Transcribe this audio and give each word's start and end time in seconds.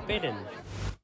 Esperen. 0.00 0.36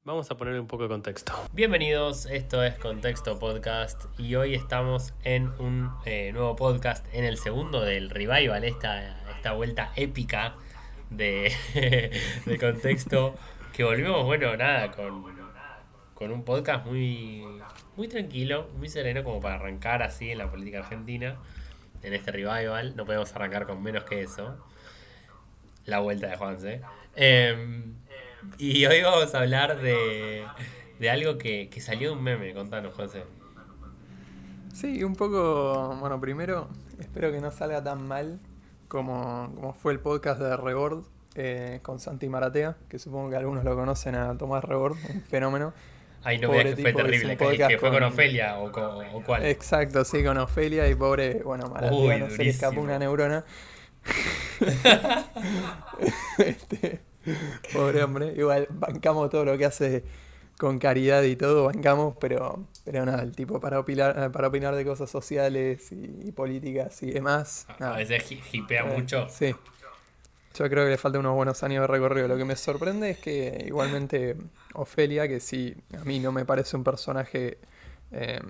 Vamos 0.03 0.29
a 0.29 0.37
poner 0.37 0.59
un 0.59 0.67
poco 0.67 0.83
de 0.83 0.89
contexto. 0.89 1.33
Bienvenidos, 1.53 2.27
esto 2.27 2.63
es 2.63 2.75
Contexto 2.77 3.39
Podcast 3.39 4.05
y 4.19 4.35
hoy 4.35 4.53
estamos 4.53 5.13
en 5.23 5.49
un 5.59 5.91
eh, 6.05 6.31
nuevo 6.33 6.55
podcast, 6.55 7.05
en 7.13 7.23
el 7.23 7.37
segundo 7.37 7.81
del 7.81 8.11
revival, 8.11 8.63
esta, 8.63 9.21
esta 9.31 9.53
vuelta 9.53 9.91
épica 9.95 10.53
de, 11.09 11.51
de 12.45 12.57
contexto, 12.59 13.33
que 13.73 13.83
volvimos, 13.83 14.23
bueno, 14.23 14.55
nada, 14.57 14.91
con, 14.91 15.25
con 16.13 16.31
un 16.31 16.43
podcast 16.43 16.85
muy, 16.85 17.43
muy 17.95 18.07
tranquilo, 18.07 18.69
muy 18.77 18.87
sereno 18.87 19.23
como 19.23 19.39
para 19.39 19.55
arrancar 19.55 20.03
así 20.03 20.29
en 20.29 20.37
la 20.37 20.49
política 20.49 20.79
argentina, 20.79 21.37
en 22.03 22.13
este 22.13 22.31
revival, 22.31 22.95
no 22.95 23.05
podemos 23.05 23.35
arrancar 23.35 23.65
con 23.65 23.81
menos 23.81 24.03
que 24.03 24.21
eso, 24.21 24.57
la 25.85 25.99
vuelta 25.99 26.27
de 26.27 26.37
Juanse. 26.37 26.81
Em, 27.15 27.95
y 28.57 28.85
hoy 28.85 29.01
vamos 29.01 29.33
a 29.35 29.39
hablar 29.39 29.81
de, 29.81 30.45
de 30.99 31.09
algo 31.09 31.37
que, 31.37 31.69
que 31.69 31.81
salió 31.81 32.09
de 32.09 32.15
un 32.15 32.23
meme, 32.23 32.53
contanos, 32.53 32.93
José. 32.93 33.23
Sí, 34.73 35.03
un 35.03 35.15
poco, 35.15 35.97
bueno, 35.99 36.19
primero 36.21 36.69
espero 36.99 37.31
que 37.31 37.41
no 37.41 37.51
salga 37.51 37.83
tan 37.83 38.07
mal 38.07 38.39
como, 38.87 39.51
como 39.55 39.73
fue 39.73 39.93
el 39.93 39.99
podcast 39.99 40.39
de 40.39 40.55
Rebord 40.55 41.03
eh, 41.35 41.79
con 41.81 41.99
Santi 41.99 42.29
Maratea, 42.29 42.77
que 42.89 42.99
supongo 42.99 43.29
que 43.29 43.35
algunos 43.35 43.63
lo 43.63 43.75
conocen 43.75 44.15
a 44.15 44.37
Tomás 44.37 44.63
Rebord, 44.63 44.97
un 45.13 45.21
fenómeno. 45.21 45.73
Ay, 46.23 46.37
no 46.37 46.49
me 46.51 46.75
fue 46.75 46.93
terrible, 46.93 47.35
que, 47.35 47.57
que 47.67 47.79
fue 47.79 47.89
con 47.89 48.03
Ofelia 48.03 48.59
o, 48.59 48.71
con, 48.71 48.83
o 48.83 49.23
cuál. 49.25 49.45
Exacto, 49.45 50.05
sí, 50.05 50.23
con 50.23 50.37
Ofelia 50.37 50.87
y 50.87 50.93
pobre, 50.93 51.41
bueno, 51.43 51.67
Maratea 51.67 52.17
no 52.19 52.29
se 52.29 52.43
le 52.43 52.49
escapó 52.51 52.81
una 52.81 52.99
neurona. 52.99 53.43
Este, 56.37 57.01
pobre 57.73 58.03
hombre, 58.03 58.33
igual 58.35 58.67
bancamos 58.69 59.29
todo 59.29 59.45
lo 59.45 59.57
que 59.57 59.65
hace 59.65 60.03
con 60.57 60.77
caridad 60.77 61.23
y 61.23 61.35
todo, 61.35 61.65
bancamos, 61.65 62.15
pero, 62.19 62.67
pero 62.85 63.03
nada, 63.03 63.23
el 63.23 63.35
tipo 63.35 63.59
para 63.59 63.79
opinar, 63.79 64.31
para 64.31 64.47
opinar 64.47 64.75
de 64.75 64.85
cosas 64.85 65.09
sociales 65.09 65.91
y, 65.91 66.31
políticas 66.33 67.01
y 67.01 67.09
demás. 67.11 67.65
A 67.79 67.97
veces 67.97 68.23
hipea 68.51 68.83
eh, 68.83 68.95
mucho. 68.95 69.27
Sí. 69.29 69.55
Yo 70.53 70.69
creo 70.69 70.83
que 70.83 70.91
le 70.91 70.97
falta 70.97 71.17
unos 71.17 71.33
buenos 71.33 71.63
años 71.63 71.81
de 71.81 71.87
recorrido. 71.87 72.27
Lo 72.27 72.37
que 72.37 72.45
me 72.45 72.55
sorprende 72.55 73.09
es 73.09 73.17
que 73.17 73.63
igualmente 73.65 74.35
Ofelia, 74.73 75.27
que 75.27 75.39
sí, 75.39 75.75
a 75.99 76.03
mí 76.03 76.19
no 76.19 76.31
me 76.31 76.45
parece 76.45 76.77
un 76.77 76.83
personaje... 76.83 77.57
Eh, 78.11 78.41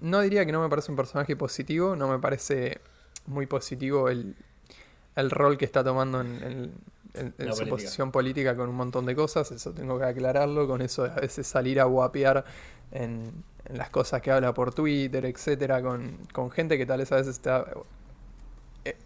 no 0.00 0.20
diría 0.20 0.46
que 0.46 0.52
no 0.52 0.62
me 0.62 0.68
parece 0.68 0.92
un 0.92 0.96
personaje 0.96 1.34
positivo, 1.36 1.96
no 1.96 2.08
me 2.08 2.18
parece 2.18 2.80
muy 3.26 3.46
positivo 3.46 4.08
el, 4.08 4.36
el 5.16 5.30
rol 5.30 5.58
que 5.58 5.64
está 5.64 5.82
tomando 5.84 6.20
en, 6.20 6.72
en, 7.14 7.54
su 7.54 7.68
posición 7.68 8.12
política 8.12 8.56
con 8.56 8.68
un 8.68 8.76
montón 8.76 9.06
de 9.06 9.14
cosas, 9.14 9.50
eso 9.50 9.72
tengo 9.72 9.98
que 9.98 10.04
aclararlo, 10.04 10.66
con 10.66 10.82
eso 10.82 11.04
de 11.04 11.10
a 11.10 11.16
veces 11.16 11.46
salir 11.46 11.80
a 11.80 11.84
guapear 11.84 12.44
en, 12.92 13.44
las 13.68 13.90
cosas 13.90 14.22
que 14.22 14.30
habla 14.30 14.54
por 14.54 14.74
Twitter, 14.74 15.24
etcétera, 15.26 15.82
con, 15.82 16.18
con 16.32 16.50
gente 16.50 16.76
que 16.78 16.86
tal 16.86 16.98
vez 16.98 17.12
a 17.12 17.16
veces 17.16 17.36
está 17.36 17.66
eh, 18.84 18.96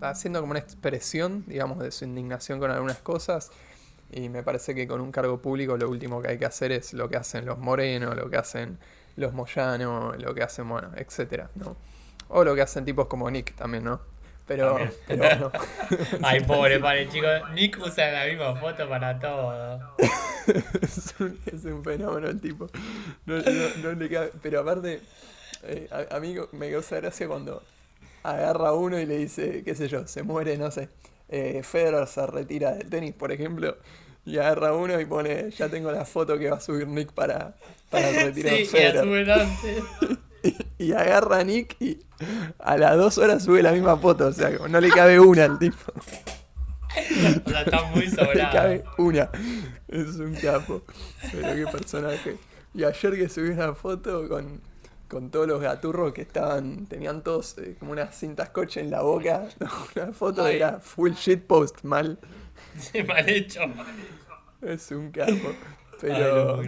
haciendo 0.00 0.40
como 0.40 0.52
una 0.52 0.60
expresión, 0.60 1.44
digamos, 1.46 1.78
de 1.78 1.90
su 1.90 2.04
indignación 2.04 2.58
con 2.58 2.70
algunas 2.70 2.98
cosas. 2.98 3.50
Y 4.10 4.28
me 4.28 4.42
parece 4.42 4.74
que 4.74 4.86
con 4.86 5.00
un 5.00 5.12
cargo 5.12 5.38
público 5.38 5.76
lo 5.76 5.88
último 5.88 6.22
que 6.22 6.28
hay 6.28 6.38
que 6.38 6.46
hacer 6.46 6.72
es 6.72 6.94
lo 6.94 7.08
que 7.08 7.16
hacen 7.16 7.44
los 7.44 7.58
morenos, 7.58 8.16
lo 8.16 8.30
que 8.30 8.36
hacen 8.36 8.78
los 9.16 9.32
Moyano, 9.32 10.14
lo 10.16 10.34
que 10.34 10.42
hacen, 10.42 10.68
bueno, 10.68 10.90
etcétera, 10.96 11.50
¿no? 11.54 11.76
O 12.28 12.44
lo 12.44 12.54
que 12.54 12.62
hacen 12.62 12.84
tipos 12.84 13.06
como 13.06 13.30
Nick 13.30 13.54
también, 13.54 13.84
¿no? 13.84 14.00
Pero, 14.46 14.78
pero 15.06 15.36
no. 15.36 15.52
Ay, 16.22 16.40
pobre, 16.40 16.78
padre, 16.78 17.08
chicos. 17.08 17.30
Nick 17.54 17.78
usa 17.84 18.10
la 18.10 18.26
misma 18.26 18.54
foto 18.56 18.88
para 18.88 19.18
todo. 19.18 19.80
es, 20.82 21.64
un, 21.64 21.84
fenómeno 21.84 22.28
el 22.28 22.40
tipo. 22.40 22.68
No, 23.26 23.36
le 23.92 24.08
cabe. 24.08 24.32
Pero 24.42 24.60
aparte, 24.60 25.00
eh, 25.64 25.88
a, 26.10 26.20
mí 26.20 26.36
me 26.52 26.70
causa 26.70 26.96
gracia 26.96 27.26
cuando 27.26 27.62
agarra 28.22 28.68
a 28.68 28.74
uno 28.74 28.98
y 28.98 29.06
le 29.06 29.18
dice, 29.18 29.62
qué 29.64 29.74
sé 29.74 29.88
yo, 29.88 30.06
se 30.06 30.22
muere, 30.22 30.56
no 30.56 30.70
sé. 30.70 30.88
Eh, 31.28 31.62
Federer 31.64 32.06
se 32.06 32.24
retira 32.26 32.72
del 32.72 32.88
tenis, 32.88 33.14
por 33.14 33.32
ejemplo. 33.32 33.76
Y 34.24 34.38
agarra 34.38 34.68
a 34.68 34.72
uno 34.74 35.00
y 35.00 35.04
pone, 35.04 35.50
ya 35.50 35.68
tengo 35.68 35.90
la 35.90 36.04
foto 36.04 36.38
que 36.38 36.50
va 36.50 36.56
a 36.56 36.60
subir 36.60 36.86
Nick 36.88 37.12
para, 37.12 37.54
para 37.90 38.10
retirar 38.10 38.56
sí, 38.56 38.64
Federer. 38.64 39.04
y 40.78 40.92
agarra 40.92 41.38
a 41.38 41.44
Nick 41.44 41.76
y 41.80 41.98
a 42.58 42.76
las 42.76 42.96
dos 42.96 43.18
horas 43.18 43.44
sube 43.44 43.62
la 43.62 43.72
misma 43.72 43.96
foto. 43.96 44.26
O 44.28 44.32
sea, 44.32 44.50
no 44.68 44.80
le 44.80 44.90
cabe 44.90 45.18
una 45.20 45.44
al 45.44 45.58
tipo. 45.58 45.92
O 45.96 47.50
sea, 47.50 47.62
está 47.62 47.82
muy 47.84 48.08
sobrado. 48.08 48.32
No 48.34 48.42
le 48.42 48.50
cabe 48.50 48.84
una. 48.98 49.30
Es 49.88 50.16
un 50.16 50.34
capo. 50.34 50.82
Pero 51.32 51.54
qué 51.54 51.66
personaje. 51.70 52.36
Y 52.74 52.84
ayer 52.84 53.16
que 53.16 53.28
subí 53.28 53.50
una 53.50 53.74
foto 53.74 54.28
con, 54.28 54.60
con 55.08 55.30
todos 55.30 55.46
los 55.46 55.60
gaturros 55.60 56.12
que 56.12 56.22
estaban, 56.22 56.86
tenían 56.86 57.22
todos 57.22 57.56
eh, 57.58 57.76
como 57.78 57.92
unas 57.92 58.14
cintas 58.18 58.50
coche 58.50 58.80
en 58.80 58.90
la 58.90 59.02
boca. 59.02 59.48
Una 59.96 60.12
foto 60.12 60.46
era 60.46 60.80
full 60.80 61.12
shitpost, 61.12 61.84
mal. 61.84 62.18
Sí, 62.78 63.02
mal 63.02 63.26
hecho. 63.28 63.60
Es 64.60 64.90
un 64.90 65.10
capo. 65.10 65.54
Pero, 66.00 66.60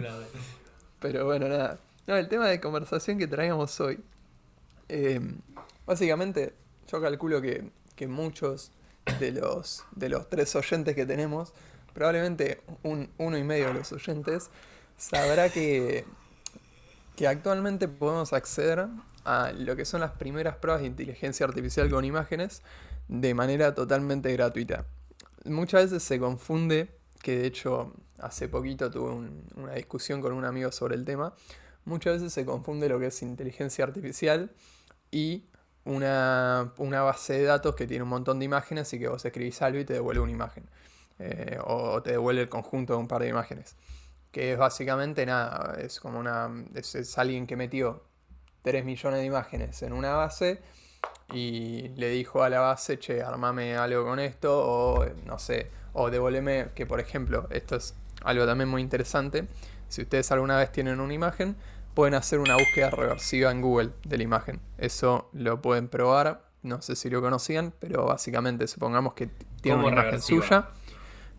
pero 0.99 1.25
bueno, 1.25 1.47
nada. 1.47 1.77
El 2.17 2.27
tema 2.27 2.47
de 2.47 2.59
conversación 2.59 3.19
que 3.19 3.27
traíamos 3.27 3.79
hoy. 3.79 3.99
Eh, 4.87 5.21
básicamente, 5.85 6.53
yo 6.91 6.99
calculo 6.99 7.39
que, 7.39 7.71
muchos 8.07 8.71
de 9.19 9.31
los, 9.31 9.83
de 9.91 10.09
los 10.09 10.27
tres 10.27 10.55
oyentes 10.55 10.95
que 10.95 11.05
tenemos, 11.05 11.53
probablemente 11.93 12.61
un, 12.81 13.11
uno 13.19 13.37
y 13.37 13.43
medio 13.43 13.67
de 13.67 13.75
los 13.75 13.91
oyentes, 13.91 14.49
sabrá 14.97 15.49
que, 15.49 16.03
que 17.15 17.27
actualmente 17.27 17.87
podemos 17.87 18.33
acceder 18.33 18.87
a 19.23 19.51
lo 19.51 19.75
que 19.75 19.85
son 19.85 20.01
las 20.01 20.11
primeras 20.11 20.55
pruebas 20.55 20.81
de 20.81 20.87
inteligencia 20.87 21.45
artificial 21.45 21.91
con 21.91 22.05
imágenes 22.05 22.63
de 23.07 23.35
manera 23.35 23.75
totalmente 23.75 24.33
gratuita. 24.33 24.85
Muchas 25.45 25.91
veces 25.91 26.01
se 26.01 26.19
confunde, 26.19 26.89
que 27.21 27.37
de 27.37 27.45
hecho 27.45 27.93
hace 28.17 28.49
poquito 28.49 28.89
tuve 28.89 29.29
una 29.55 29.73
discusión 29.73 30.21
con 30.21 30.33
un 30.33 30.45
amigo 30.45 30.71
sobre 30.71 30.95
el 30.95 31.05
tema, 31.05 31.35
muchas 31.89 32.15
veces 32.15 32.33
se 32.33 32.45
confunde 32.45 32.87
lo 32.87 32.99
que 32.99 33.07
es 33.07 33.21
inteligencia 33.21 33.83
artificial 33.83 34.51
y 35.11 35.45
una, 35.85 36.71
base 36.77 37.33
de 37.33 37.43
datos 37.43 37.75
que 37.75 37.87
tiene 37.87 38.03
un 38.03 38.09
montón 38.09 38.39
de 38.39 38.45
imágenes 38.45 38.93
y 38.93 38.99
que 38.99 39.07
vos 39.07 39.23
escribís 39.25 39.61
algo 39.61 39.79
y 39.79 39.85
te 39.85 39.93
devuelve 39.93 40.21
una 40.21 40.31
imagen. 40.31 40.69
Eh, 41.19 41.57
o 41.65 42.01
te 42.01 42.11
devuelve 42.11 42.43
el 42.43 42.49
conjunto 42.49 42.93
de 42.93 42.99
un 42.99 43.07
par 43.07 43.21
de 43.21 43.29
imágenes. 43.29 43.75
Que 44.31 44.53
es 44.53 44.57
básicamente 44.57 45.25
nada, 45.25 45.75
es 45.79 45.99
como 45.99 46.19
una. 46.19 46.49
Es, 46.75 47.17
alguien 47.17 47.47
que 47.47 47.55
metió 47.55 48.03
3 48.61 48.85
millones 48.85 49.19
de 49.19 49.25
imágenes 49.25 49.81
en 49.81 49.93
una 49.93 50.13
base 50.13 50.61
y 51.33 51.89
le 51.95 52.09
dijo 52.09 52.43
a 52.43 52.49
la 52.49 52.59
base, 52.59 52.99
che, 52.99 53.23
armame 53.23 53.75
algo 53.75 54.05
con 54.05 54.19
esto, 54.19 54.59
o 54.59 55.05
no 55.25 55.39
sé, 55.39 55.71
o 55.93 56.09
devuélveme, 56.09 56.69
que 56.75 56.85
por 56.85 56.99
ejemplo, 56.99 57.47
esto 57.49 57.75
es 57.75 57.95
algo 58.23 58.45
también 58.45 58.69
muy 58.69 58.81
interesante. 58.81 59.47
Si 59.87 60.03
ustedes 60.03 60.31
alguna 60.31 60.57
vez 60.57 60.71
tienen 60.71 60.99
una 60.99 61.13
imagen, 61.13 61.55
pueden 61.99 62.13
hacer 62.13 62.39
una 62.39 62.55
búsqueda 62.55 62.91
reversiva 62.91 63.51
en 63.51 63.59
Google 63.59 63.89
de 64.05 64.17
la 64.17 64.23
imagen. 64.23 64.61
Eso 64.77 65.29
lo 65.33 65.61
pueden 65.61 65.89
probar. 65.89 66.45
No 66.63 66.81
sé 66.81 66.95
si 66.95 67.09
lo 67.09 67.19
conocían, 67.19 67.73
pero 67.77 68.05
básicamente 68.05 68.69
supongamos 68.69 69.15
que 69.15 69.29
tiene 69.59 69.79
una 69.83 69.91
imagen 69.91 70.21
suya. 70.21 70.69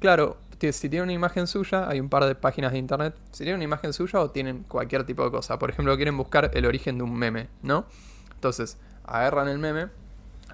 Claro, 0.01 0.37
si 0.61 0.91
tiene 0.91 1.05
una 1.05 1.15
imagen 1.15 1.47
suya, 1.47 1.89
hay 1.89 1.99
un 1.99 2.11
par 2.11 2.27
de 2.27 2.35
páginas 2.35 2.73
de 2.73 2.79
internet. 2.79 3.15
Si 3.31 3.39
tienen 3.39 3.55
una 3.55 3.65
imagen 3.65 3.95
suya 3.95 4.21
o 4.21 4.31
tienen 4.33 4.63
cualquier 4.65 5.07
tipo 5.07 5.25
de 5.25 5.31
cosa. 5.31 5.59
Por 5.59 5.71
ejemplo, 5.71 5.97
quieren 5.97 6.19
buscar 6.19 6.51
el 6.53 6.67
origen 6.67 6.99
de 6.99 7.05
un 7.05 7.15
meme, 7.15 7.49
¿no? 7.63 7.87
Entonces, 8.35 8.77
agarran 9.07 9.49
el 9.49 9.57
meme, 9.57 9.87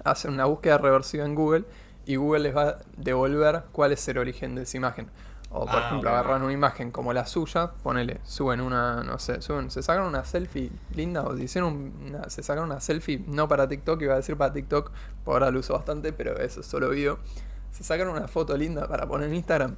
hacen 0.05 0.31
una 0.31 0.45
búsqueda 0.45 0.77
reversiva 0.77 1.25
en 1.25 1.35
Google 1.35 1.65
y 2.05 2.15
Google 2.15 2.43
les 2.43 2.55
va 2.55 2.69
a 2.69 2.77
devolver 2.95 3.63
cuál 3.73 3.91
es 3.91 4.07
el 4.07 4.19
origen 4.19 4.55
de 4.55 4.61
esa 4.61 4.77
imagen. 4.77 5.09
O 5.49 5.65
por 5.65 5.75
ah, 5.75 5.87
ejemplo, 5.87 6.09
agarran 6.09 6.43
una 6.43 6.51
imagen 6.51 6.91
como 6.91 7.13
la 7.13 7.25
suya, 7.25 7.71
ponele, 7.81 8.19
suben 8.23 8.59
una, 8.59 9.01
no 9.03 9.17
sé, 9.17 9.41
suben, 9.41 9.71
se 9.71 9.81
sacan 9.81 10.03
una 10.03 10.25
selfie 10.25 10.69
linda 10.93 11.23
o 11.23 11.37
hicieron 11.37 11.93
una, 12.05 12.29
se 12.29 12.43
sacan 12.43 12.65
una 12.65 12.81
selfie 12.81 13.23
no 13.27 13.47
para 13.47 13.67
TikTok, 13.67 14.01
iba 14.01 14.13
a 14.13 14.17
decir 14.17 14.35
para 14.35 14.51
TikTok, 14.51 14.91
por 15.23 15.35
ahora 15.35 15.51
lo 15.51 15.59
uso 15.59 15.73
bastante, 15.73 16.11
pero 16.11 16.37
eso 16.37 16.59
es 16.59 16.65
solo 16.65 16.89
video. 16.89 17.19
Se 17.71 17.83
sacan 17.83 18.09
una 18.09 18.27
foto 18.27 18.57
linda 18.57 18.87
para 18.87 19.07
poner 19.07 19.29
en 19.29 19.35
Instagram 19.35 19.75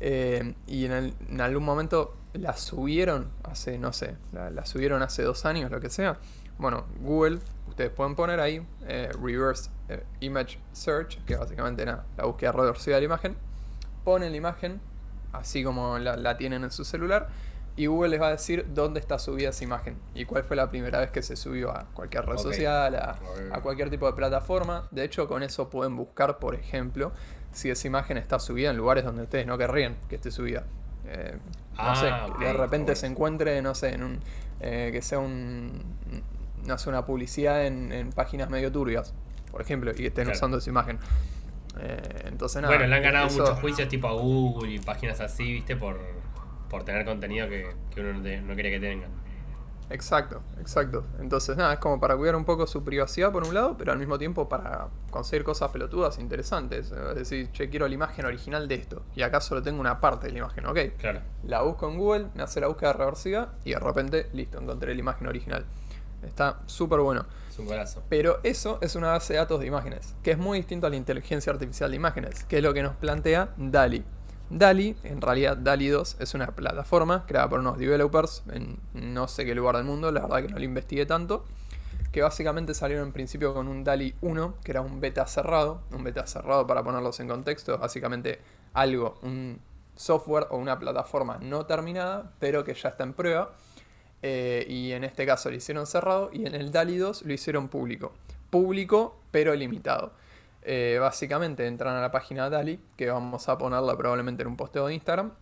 eh, 0.00 0.54
y 0.66 0.84
en, 0.84 1.40
algún 1.40 1.64
momento 1.64 2.14
la 2.34 2.56
subieron 2.56 3.30
hace, 3.44 3.78
no 3.78 3.92
sé, 3.92 4.16
la, 4.32 4.66
subieron 4.66 5.02
hace 5.02 5.22
dos 5.22 5.46
años, 5.46 5.70
lo 5.70 5.80
que 5.80 5.88
sea. 5.88 6.18
Bueno, 6.58 6.84
Google, 7.00 7.38
ustedes 7.68 7.90
pueden 7.90 8.14
poner 8.14 8.40
ahí 8.40 8.64
eh, 8.86 9.10
Reverse 9.20 9.70
eh, 9.88 10.04
Image 10.20 10.58
Search, 10.72 11.24
que 11.24 11.36
básicamente 11.36 11.86
nada, 11.86 12.04
la 12.16 12.24
búsqueda 12.24 12.52
reversiva 12.52 12.96
de 12.96 13.02
la 13.02 13.06
imagen. 13.06 13.36
Ponen 14.04 14.32
la 14.32 14.36
imagen 14.36 14.80
así 15.32 15.62
como 15.64 15.98
la, 15.98 16.36
tienen 16.36 16.64
en 16.64 16.70
su 16.70 16.84
celular, 16.84 17.28
y 17.76 17.86
Google 17.86 18.08
les 18.10 18.20
va 18.20 18.26
a 18.28 18.30
decir 18.32 18.66
dónde 18.74 18.98
está 18.98 19.20
subida 19.20 19.50
esa 19.50 19.62
imagen 19.62 19.96
y 20.12 20.24
cuál 20.24 20.42
fue 20.42 20.56
la 20.56 20.68
primera 20.68 20.98
vez 20.98 21.10
que 21.10 21.22
se 21.22 21.36
subió 21.36 21.70
a 21.70 21.84
cualquier 21.94 22.26
red 22.26 22.36
social, 22.36 22.96
a, 22.96 23.60
cualquier 23.62 23.88
tipo 23.88 24.06
de 24.06 24.14
plataforma. 24.14 24.88
De 24.90 25.04
hecho, 25.04 25.28
con 25.28 25.44
eso 25.44 25.70
pueden 25.70 25.94
buscar, 25.94 26.38
por 26.40 26.56
ejemplo, 26.56 27.12
si 27.52 27.70
esa 27.70 27.86
imagen 27.86 28.18
está 28.18 28.40
subida 28.40 28.70
en 28.70 28.76
lugares 28.76 29.04
donde 29.04 29.22
ustedes 29.22 29.46
no 29.46 29.56
querrían 29.56 29.96
que 30.08 30.16
esté 30.16 30.32
subida. 30.32 30.64
Eh, 31.06 31.38
no 31.76 31.94
sé, 31.94 32.08
Ah, 32.10 32.26
que 32.38 32.44
de 32.46 32.50
ok, 32.50 32.56
repente 32.58 32.96
se 32.96 33.06
encuentre, 33.06 33.62
no 33.62 33.74
sé, 33.76 33.90
en 33.94 34.02
un, 34.02 34.20
eh, 34.60 34.90
que 34.92 35.00
sea 35.00 35.20
un, 35.20 35.80
no 36.66 36.76
sé, 36.78 36.88
una 36.88 37.06
publicidad 37.06 37.64
en, 37.64 37.92
en 37.92 38.10
páginas 38.10 38.50
medio 38.50 38.72
turbias, 38.72 39.14
por 39.52 39.62
ejemplo, 39.62 39.92
y 39.92 39.94
que 39.94 40.06
estén 40.08 40.24
Claro. 40.24 40.36
usando 40.36 40.58
esa 40.58 40.68
imagen. 40.68 40.98
Eh, 41.80 42.22
entonces 42.26 42.60
nada. 42.62 42.74
bueno, 42.74 42.88
le 42.88 42.96
han 42.96 43.02
ganado 43.02 43.26
eso- 43.28 43.40
muchos 43.42 43.60
juicios 43.60 43.88
tipo 43.88 44.08
a 44.08 44.12
Google 44.12 44.72
y 44.72 44.78
páginas 44.78 45.20
así, 45.20 45.44
¿viste? 45.52 45.76
Por, 45.76 45.98
por 46.68 46.84
tener 46.84 47.04
contenido 47.04 47.48
que, 47.48 47.68
que 47.94 48.00
uno 48.00 48.14
no, 48.14 48.22
te- 48.22 48.40
no 48.40 48.54
quiere 48.54 48.70
que 48.70 48.80
tengan. 48.80 49.10
Exacto, 49.90 50.42
exacto. 50.60 51.06
Entonces, 51.18 51.56
nada, 51.56 51.72
es 51.72 51.78
como 51.78 51.98
para 51.98 52.14
cuidar 52.14 52.36
un 52.36 52.44
poco 52.44 52.66
su 52.66 52.84
privacidad 52.84 53.32
por 53.32 53.46
un 53.46 53.54
lado, 53.54 53.74
pero 53.78 53.90
al 53.90 53.98
mismo 53.98 54.18
tiempo 54.18 54.46
para 54.46 54.88
conseguir 55.08 55.44
cosas 55.44 55.70
pelotudas 55.70 56.18
interesantes. 56.18 56.90
Es 56.92 57.14
decir, 57.14 57.50
che, 57.52 57.70
quiero 57.70 57.88
la 57.88 57.94
imagen 57.94 58.26
original 58.26 58.68
de 58.68 58.74
esto. 58.74 59.02
Y 59.16 59.22
acá 59.22 59.40
solo 59.40 59.62
tengo 59.62 59.80
una 59.80 59.98
parte 59.98 60.26
de 60.26 60.32
la 60.34 60.38
imagen, 60.40 60.66
ok. 60.66 60.78
Claro. 60.98 61.20
La 61.44 61.62
busco 61.62 61.88
en 61.88 61.96
Google, 61.96 62.26
me 62.34 62.42
hace 62.42 62.60
la 62.60 62.66
búsqueda 62.66 62.92
reversiva 62.92 63.54
y 63.64 63.70
de 63.70 63.78
repente, 63.78 64.26
listo, 64.34 64.60
encontré 64.60 64.92
la 64.94 65.00
imagen 65.00 65.26
original. 65.26 65.64
Está 66.22 66.60
súper 66.66 67.00
bueno. 67.00 67.24
Es 67.48 67.58
un 67.58 67.66
golazo. 67.66 68.02
Pero 68.08 68.40
eso 68.42 68.78
es 68.80 68.94
una 68.94 69.08
base 69.08 69.34
de 69.34 69.38
datos 69.38 69.60
de 69.60 69.66
imágenes, 69.66 70.14
que 70.22 70.32
es 70.32 70.38
muy 70.38 70.58
distinto 70.58 70.86
a 70.86 70.90
la 70.90 70.96
inteligencia 70.96 71.52
artificial 71.52 71.90
de 71.90 71.96
imágenes, 71.96 72.44
que 72.44 72.58
es 72.58 72.62
lo 72.62 72.74
que 72.74 72.82
nos 72.82 72.96
plantea 72.96 73.50
DALI. 73.56 74.04
DALI, 74.50 74.96
en 75.04 75.20
realidad 75.20 75.56
DALI 75.56 75.88
2, 75.88 76.16
es 76.20 76.34
una 76.34 76.46
plataforma 76.48 77.26
creada 77.26 77.48
por 77.48 77.60
unos 77.60 77.78
developers 77.78 78.42
en 78.50 78.78
no 78.94 79.28
sé 79.28 79.44
qué 79.44 79.54
lugar 79.54 79.76
del 79.76 79.84
mundo, 79.84 80.10
la 80.10 80.22
verdad 80.22 80.42
que 80.42 80.48
no 80.48 80.58
lo 80.58 80.64
investigué 80.64 81.04
tanto, 81.04 81.44
que 82.12 82.22
básicamente 82.22 82.72
salieron 82.72 83.08
en 83.08 83.12
principio 83.12 83.52
con 83.52 83.68
un 83.68 83.84
DALI 83.84 84.14
1, 84.22 84.54
que 84.64 84.70
era 84.70 84.80
un 84.80 85.00
beta 85.00 85.26
cerrado, 85.26 85.82
un 85.90 86.02
beta 86.02 86.26
cerrado 86.26 86.66
para 86.66 86.82
ponerlos 86.82 87.20
en 87.20 87.28
contexto, 87.28 87.74
es 87.74 87.80
básicamente 87.80 88.40
algo, 88.72 89.18
un 89.22 89.60
software 89.98 90.46
o 90.50 90.56
una 90.56 90.78
plataforma 90.78 91.38
no 91.42 91.66
terminada, 91.66 92.32
pero 92.38 92.64
que 92.64 92.72
ya 92.72 92.88
está 92.88 93.04
en 93.04 93.12
prueba. 93.12 93.52
Eh, 94.22 94.66
y 94.68 94.92
en 94.92 95.04
este 95.04 95.26
caso 95.26 95.50
lo 95.50 95.56
hicieron 95.56 95.86
cerrado 95.86 96.30
y 96.32 96.46
en 96.46 96.54
el 96.54 96.72
DALI 96.72 96.98
2 96.98 97.22
lo 97.22 97.32
hicieron 97.32 97.68
público. 97.68 98.12
Público 98.50 99.16
pero 99.30 99.54
limitado. 99.54 100.12
Eh, 100.62 100.98
básicamente 101.00 101.66
entran 101.66 101.96
a 101.96 102.00
la 102.00 102.10
página 102.10 102.50
DALI, 102.50 102.80
que 102.96 103.10
vamos 103.10 103.48
a 103.48 103.56
ponerla 103.58 103.96
probablemente 103.96 104.42
en 104.42 104.48
un 104.48 104.56
posteo 104.56 104.86
de 104.86 104.94
Instagram, 104.94 105.32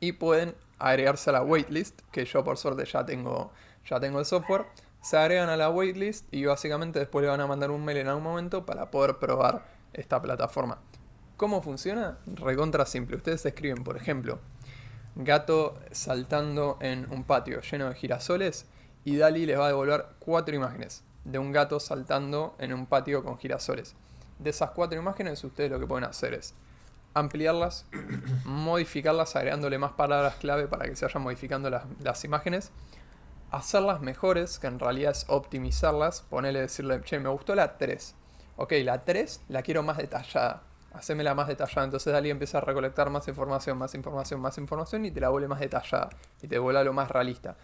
y 0.00 0.12
pueden 0.12 0.54
agregarse 0.78 1.30
a 1.30 1.34
la 1.34 1.42
waitlist, 1.42 2.00
que 2.12 2.24
yo 2.24 2.44
por 2.44 2.56
suerte 2.58 2.84
ya 2.84 3.04
tengo, 3.04 3.50
ya 3.88 3.98
tengo 4.00 4.18
el 4.18 4.24
software. 4.24 4.66
Se 5.00 5.16
agregan 5.16 5.48
a 5.48 5.56
la 5.56 5.70
waitlist 5.70 6.32
y 6.32 6.44
básicamente 6.44 6.98
después 6.98 7.22
le 7.22 7.28
van 7.28 7.40
a 7.40 7.46
mandar 7.46 7.70
un 7.70 7.84
mail 7.84 7.98
en 7.98 8.08
algún 8.08 8.24
momento 8.24 8.66
para 8.66 8.90
poder 8.90 9.16
probar 9.18 9.66
esta 9.92 10.20
plataforma. 10.20 10.78
¿Cómo 11.36 11.62
funciona? 11.62 12.18
Recontra 12.26 12.86
simple. 12.86 13.16
Ustedes 13.16 13.44
escriben, 13.44 13.84
por 13.84 13.96
ejemplo, 13.96 14.40
gato 15.16 15.78
saltando 15.92 16.76
en 16.80 17.10
un 17.10 17.24
patio 17.24 17.60
lleno 17.62 17.88
de 17.88 17.94
girasoles 17.94 18.66
y 19.04 19.16
Dali 19.16 19.46
les 19.46 19.58
va 19.58 19.64
a 19.64 19.68
devolver 19.68 20.06
cuatro 20.18 20.54
imágenes 20.54 21.02
de 21.24 21.38
un 21.38 21.52
gato 21.52 21.80
saltando 21.80 22.54
en 22.58 22.72
un 22.72 22.86
patio 22.86 23.24
con 23.24 23.38
girasoles. 23.38 23.94
De 24.38 24.50
esas 24.50 24.70
cuatro 24.70 24.98
imágenes 24.98 25.42
ustedes 25.42 25.70
lo 25.70 25.80
que 25.80 25.86
pueden 25.86 26.04
hacer 26.04 26.34
es 26.34 26.54
ampliarlas, 27.14 27.86
modificarlas 28.44 29.34
agregándole 29.36 29.78
más 29.78 29.92
palabras 29.92 30.34
clave 30.34 30.68
para 30.68 30.84
que 30.84 30.94
se 30.96 31.06
vayan 31.06 31.22
modificando 31.22 31.70
las, 31.70 32.24
imágenes, 32.24 32.70
hacerlas 33.50 34.02
mejores, 34.02 34.58
que 34.58 34.66
en 34.66 34.78
realidad 34.78 35.12
es 35.12 35.24
optimizarlas, 35.28 36.20
ponerle 36.20 36.60
decirle, 36.60 37.00
che, 37.02 37.18
me 37.18 37.30
gustó 37.30 37.54
la 37.54 37.78
3. 37.78 38.14
Ok, 38.56 38.72
la 38.84 39.02
3 39.02 39.44
la 39.48 39.62
quiero 39.62 39.82
más 39.82 39.96
detallada. 39.96 40.62
Hacémela 40.96 41.34
más 41.34 41.46
detallada. 41.46 41.84
Entonces 41.84 42.12
Dali 42.12 42.30
empieza 42.30 42.58
a 42.58 42.60
recolectar 42.62 43.10
más 43.10 43.28
información, 43.28 43.76
más 43.76 43.94
información, 43.94 44.40
más 44.40 44.56
información 44.56 45.04
y 45.04 45.10
te 45.10 45.20
la 45.20 45.28
vuelve 45.28 45.46
más 45.46 45.60
detallada. 45.60 46.08
Y 46.40 46.48
te 46.48 46.58
vuelve 46.58 46.80
a 46.80 46.84
lo 46.84 46.92
más 46.94 47.10
realista. 47.10 47.56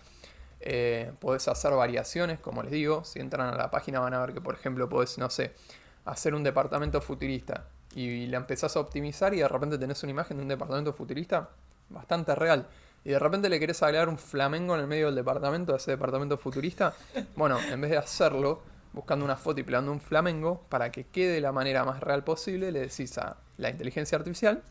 Eh, 0.61 1.13
podés 1.19 1.49
hacer 1.49 1.73
variaciones, 1.73 2.39
como 2.41 2.63
les 2.63 2.73
digo. 2.73 3.05
Si 3.05 3.21
entran 3.21 3.53
a 3.53 3.57
la 3.57 3.71
página 3.71 4.01
van 4.01 4.15
a 4.15 4.21
ver 4.21 4.35
que, 4.35 4.41
por 4.41 4.55
ejemplo, 4.55 4.89
podés, 4.89 5.17
no 5.17 5.31
sé, 5.31 5.55
hacer 6.05 6.35
un 6.35 6.43
departamento 6.43 7.01
futurista. 7.01 7.65
Y 7.95 8.27
la 8.27 8.37
empezás 8.37 8.77
a 8.77 8.81
optimizar 8.81 9.33
y 9.35 9.39
de 9.39 9.49
repente 9.49 9.79
tenés 9.79 10.03
una 10.03 10.13
imagen 10.13 10.37
de 10.37 10.43
un 10.43 10.49
departamento 10.49 10.93
futurista 10.93 11.49
bastante 11.89 12.35
real. 12.35 12.67
Y 13.05 13.11
de 13.11 13.19
repente 13.19 13.49
le 13.49 13.59
querés 13.59 13.83
agregar 13.83 14.09
un 14.09 14.19
flamenco 14.19 14.75
en 14.75 14.81
el 14.81 14.87
medio 14.87 15.07
del 15.07 15.15
departamento, 15.15 15.73
de 15.73 15.79
ese 15.79 15.93
departamento 15.93 16.37
futurista. 16.37 16.95
Bueno, 17.35 17.59
en 17.59 17.81
vez 17.81 17.91
de 17.91 17.97
hacerlo, 17.97 18.63
buscando 18.93 19.25
una 19.25 19.37
foto 19.37 19.61
y 19.61 19.63
pegando 19.65 19.91
un 19.93 20.01
flamenco, 20.01 20.65
para 20.69 20.91
que 20.93 21.05
quede 21.05 21.35
de 21.35 21.41
la 21.41 21.53
manera 21.53 21.85
más 21.85 22.01
real 22.01 22.25
posible, 22.25 22.73
le 22.73 22.81
decís 22.81 23.17
a 23.19 23.37
la 23.59 23.71
inteligencia 23.71 24.19
artificial, 24.19 24.63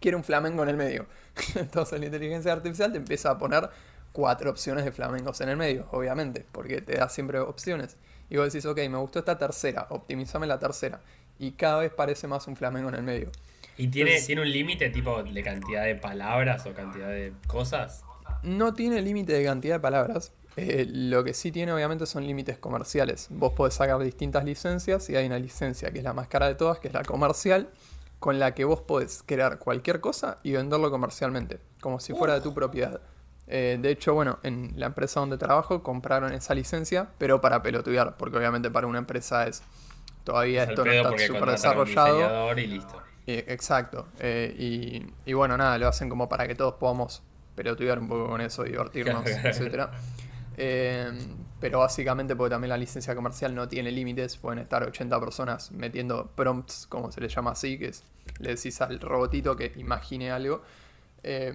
quiere 0.00 0.16
un 0.16 0.24
flamenco 0.24 0.62
en 0.62 0.68
el 0.68 0.76
medio. 0.76 1.06
Entonces 1.56 1.98
la 2.00 2.06
inteligencia 2.06 2.52
artificial 2.52 2.92
te 2.92 2.98
empieza 2.98 3.30
a 3.30 3.38
poner 3.38 3.68
cuatro 4.12 4.50
opciones 4.50 4.84
de 4.84 4.92
flamencos 4.92 5.40
en 5.40 5.48
el 5.50 5.56
medio, 5.56 5.86
obviamente, 5.92 6.44
porque 6.52 6.80
te 6.80 6.96
da 6.96 7.08
siempre 7.08 7.38
opciones. 7.40 7.96
Y 8.28 8.36
vos 8.36 8.52
decís, 8.52 8.64
ok, 8.66 8.78
me 8.88 8.98
gustó 8.98 9.18
esta 9.18 9.36
tercera, 9.38 9.86
optimizame 9.90 10.46
la 10.46 10.58
tercera. 10.58 11.00
Y 11.38 11.52
cada 11.52 11.80
vez 11.80 11.92
parece 11.92 12.28
más 12.28 12.46
un 12.46 12.56
flamenco 12.56 12.88
en 12.90 12.94
el 12.96 13.02
medio. 13.02 13.30
¿Y 13.76 13.88
tiene, 13.88 14.10
Entonces- 14.10 14.26
tiene 14.26 14.42
un 14.42 14.50
límite 14.50 14.90
tipo 14.90 15.22
de 15.22 15.42
cantidad 15.42 15.84
de 15.84 15.94
palabras 15.94 16.66
o 16.66 16.74
cantidad 16.74 17.08
de 17.08 17.32
cosas? 17.46 18.04
No 18.42 18.74
tiene 18.74 19.00
límite 19.02 19.32
de 19.32 19.44
cantidad 19.44 19.76
de 19.76 19.80
palabras. 19.80 20.32
Eh, 20.62 20.86
lo 20.90 21.24
que 21.24 21.32
sí 21.32 21.50
tiene 21.50 21.72
obviamente 21.72 22.06
son 22.06 22.26
límites 22.26 22.58
comerciales. 22.58 23.28
Vos 23.30 23.52
podés 23.52 23.74
sacar 23.74 23.98
distintas 24.00 24.44
licencias 24.44 25.08
y 25.08 25.16
hay 25.16 25.26
una 25.26 25.38
licencia 25.38 25.90
que 25.90 25.98
es 25.98 26.04
la 26.04 26.12
más 26.12 26.28
cara 26.28 26.48
de 26.48 26.54
todas, 26.54 26.78
que 26.78 26.88
es 26.88 26.94
la 26.94 27.02
comercial, 27.02 27.68
con 28.18 28.38
la 28.38 28.54
que 28.54 28.64
vos 28.64 28.80
podés 28.80 29.22
crear 29.24 29.58
cualquier 29.58 30.00
cosa 30.00 30.38
y 30.42 30.52
venderlo 30.52 30.90
comercialmente, 30.90 31.58
como 31.80 32.00
si 32.00 32.12
fuera 32.12 32.34
de 32.34 32.40
tu 32.42 32.52
propiedad. 32.52 33.00
Eh, 33.46 33.78
de 33.80 33.90
hecho, 33.90 34.14
bueno, 34.14 34.38
en 34.42 34.74
la 34.76 34.86
empresa 34.86 35.20
donde 35.20 35.38
trabajo 35.38 35.82
compraron 35.82 36.32
esa 36.34 36.54
licencia, 36.54 37.08
pero 37.18 37.40
para 37.40 37.62
pelotudear, 37.62 38.16
porque 38.16 38.36
obviamente 38.36 38.70
para 38.70 38.86
una 38.86 38.98
empresa 38.98 39.46
es 39.46 39.62
todavía 40.24 40.64
Es 40.64 40.68
esto 40.70 40.84
no 40.84 40.92
está 40.92 41.18
súper 41.26 41.50
desarrollado. 41.50 42.58
y 42.58 42.66
listo. 42.66 43.02
Eh, 43.26 43.44
exacto. 43.48 44.06
Eh, 44.18 44.54
y, 44.58 45.30
y 45.30 45.32
bueno, 45.32 45.56
nada, 45.56 45.78
lo 45.78 45.88
hacen 45.88 46.08
como 46.08 46.28
para 46.28 46.46
que 46.46 46.54
todos 46.54 46.74
podamos 46.74 47.22
pelotudear 47.54 47.98
un 47.98 48.08
poco 48.08 48.28
con 48.28 48.40
eso, 48.40 48.62
divertirnos, 48.64 49.26
etcétera. 49.26 49.90
Eh, 50.62 51.10
pero 51.58 51.78
básicamente 51.78 52.36
porque 52.36 52.50
también 52.50 52.68
la 52.68 52.76
licencia 52.76 53.14
comercial 53.14 53.54
no 53.54 53.66
tiene 53.66 53.90
límites, 53.90 54.36
pueden 54.36 54.58
estar 54.58 54.82
80 54.82 55.18
personas 55.18 55.72
metiendo 55.72 56.32
prompts, 56.36 56.86
como 56.86 57.10
se 57.10 57.22
le 57.22 57.28
llama 57.30 57.52
así, 57.52 57.78
que 57.78 57.86
es, 57.86 58.04
le 58.40 58.54
decís 58.56 58.78
al 58.82 59.00
robotito 59.00 59.56
que 59.56 59.72
imagine 59.76 60.30
algo. 60.30 60.60
Eh, 61.22 61.54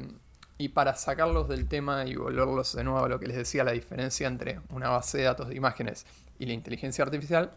y 0.57 0.69
para 0.69 0.95
sacarlos 0.95 1.47
del 1.47 1.67
tema 1.67 2.05
y 2.05 2.15
volverlos 2.15 2.75
de 2.75 2.83
nuevo 2.83 3.05
a 3.05 3.07
lo 3.07 3.19
que 3.19 3.27
les 3.27 3.37
decía, 3.37 3.63
la 3.63 3.73
diferencia 3.73 4.25
entre 4.25 4.59
una 4.69 4.89
base 4.89 5.19
de 5.19 5.25
datos 5.25 5.49
de 5.49 5.55
imágenes 5.55 6.07
y 6.39 6.47
la 6.47 6.53
inteligencia 6.53 7.03
artificial, 7.03 7.51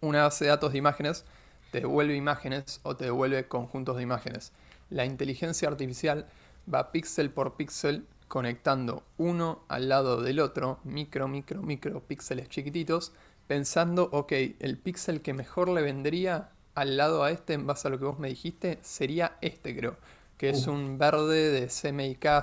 una 0.00 0.22
base 0.22 0.46
de 0.46 0.50
datos 0.52 0.72
de 0.72 0.78
imágenes 0.78 1.26
te 1.70 1.80
devuelve 1.80 2.16
imágenes 2.16 2.80
o 2.82 2.96
te 2.96 3.04
devuelve 3.04 3.46
conjuntos 3.46 3.98
de 3.98 4.04
imágenes. 4.04 4.52
La 4.88 5.04
inteligencia 5.04 5.68
artificial 5.68 6.26
va 6.72 6.92
píxel 6.92 7.30
por 7.30 7.56
píxel 7.56 8.06
conectando 8.32 9.04
uno 9.18 9.62
al 9.68 9.90
lado 9.90 10.22
del 10.22 10.40
otro, 10.40 10.80
micro, 10.84 11.28
micro, 11.28 11.60
micro 11.60 12.00
píxeles 12.00 12.48
chiquititos, 12.48 13.12
pensando, 13.46 14.08
ok, 14.10 14.32
el 14.58 14.78
píxel 14.78 15.20
que 15.20 15.34
mejor 15.34 15.68
le 15.68 15.82
vendría 15.82 16.48
al 16.74 16.96
lado 16.96 17.24
a 17.24 17.30
este 17.30 17.52
en 17.52 17.66
base 17.66 17.88
a 17.88 17.90
lo 17.90 17.98
que 17.98 18.06
vos 18.06 18.18
me 18.18 18.28
dijiste 18.28 18.78
sería 18.80 19.36
este, 19.42 19.76
creo, 19.76 19.98
que 20.38 20.48
es 20.48 20.66
Uh. 20.66 20.72
un 20.72 20.96
verde 20.96 21.50
de 21.50 21.66
CMYK 21.68 22.42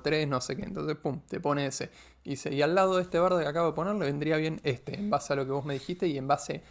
003, 0.00 0.26
no 0.26 0.40
sé 0.40 0.56
qué, 0.56 0.62
entonces, 0.62 0.96
pum, 0.96 1.20
te 1.28 1.38
pone 1.38 1.66
ese. 1.66 1.90
Y, 2.24 2.30
dice, 2.30 2.54
y 2.54 2.62
al 2.62 2.74
lado 2.74 2.96
de 2.96 3.02
este 3.02 3.20
verde 3.20 3.42
que 3.42 3.48
acabo 3.50 3.66
de 3.66 3.74
poner 3.74 3.96
le 3.96 4.06
vendría 4.06 4.38
bien 4.38 4.58
este, 4.64 4.94
en 4.98 5.10
base 5.10 5.34
a 5.34 5.36
lo 5.36 5.44
que 5.44 5.52
vos 5.52 5.66
me 5.66 5.74
dijiste 5.74 6.06
y 6.08 6.16
en 6.16 6.28
base 6.28 6.62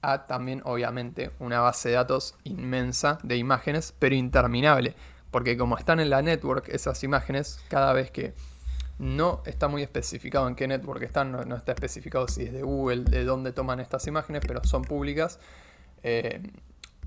a 0.00 0.26
también, 0.26 0.62
obviamente, 0.64 1.30
una 1.40 1.60
base 1.60 1.90
de 1.90 1.96
datos 1.96 2.36
inmensa 2.44 3.18
de 3.22 3.36
imágenes, 3.36 3.92
pero 3.98 4.14
interminable. 4.14 4.94
Porque 5.30 5.56
como 5.56 5.76
están 5.76 6.00
en 6.00 6.10
la 6.10 6.22
network 6.22 6.68
esas 6.68 7.02
imágenes, 7.04 7.60
cada 7.68 7.92
vez 7.92 8.10
que 8.10 8.34
no 8.98 9.42
está 9.44 9.68
muy 9.68 9.82
especificado 9.82 10.48
en 10.48 10.54
qué 10.54 10.66
network 10.66 11.02
están, 11.02 11.32
no, 11.32 11.56
está 11.56 11.72
especificado 11.72 12.26
si 12.28 12.44
es 12.44 12.52
de 12.52 12.62
Google, 12.62 13.04
de 13.04 13.24
dónde 13.24 13.52
toman 13.52 13.80
estas 13.80 14.06
imágenes, 14.06 14.42
pero 14.46 14.64
son 14.64 14.82
públicas. 14.82 15.38
eh, 16.02 16.40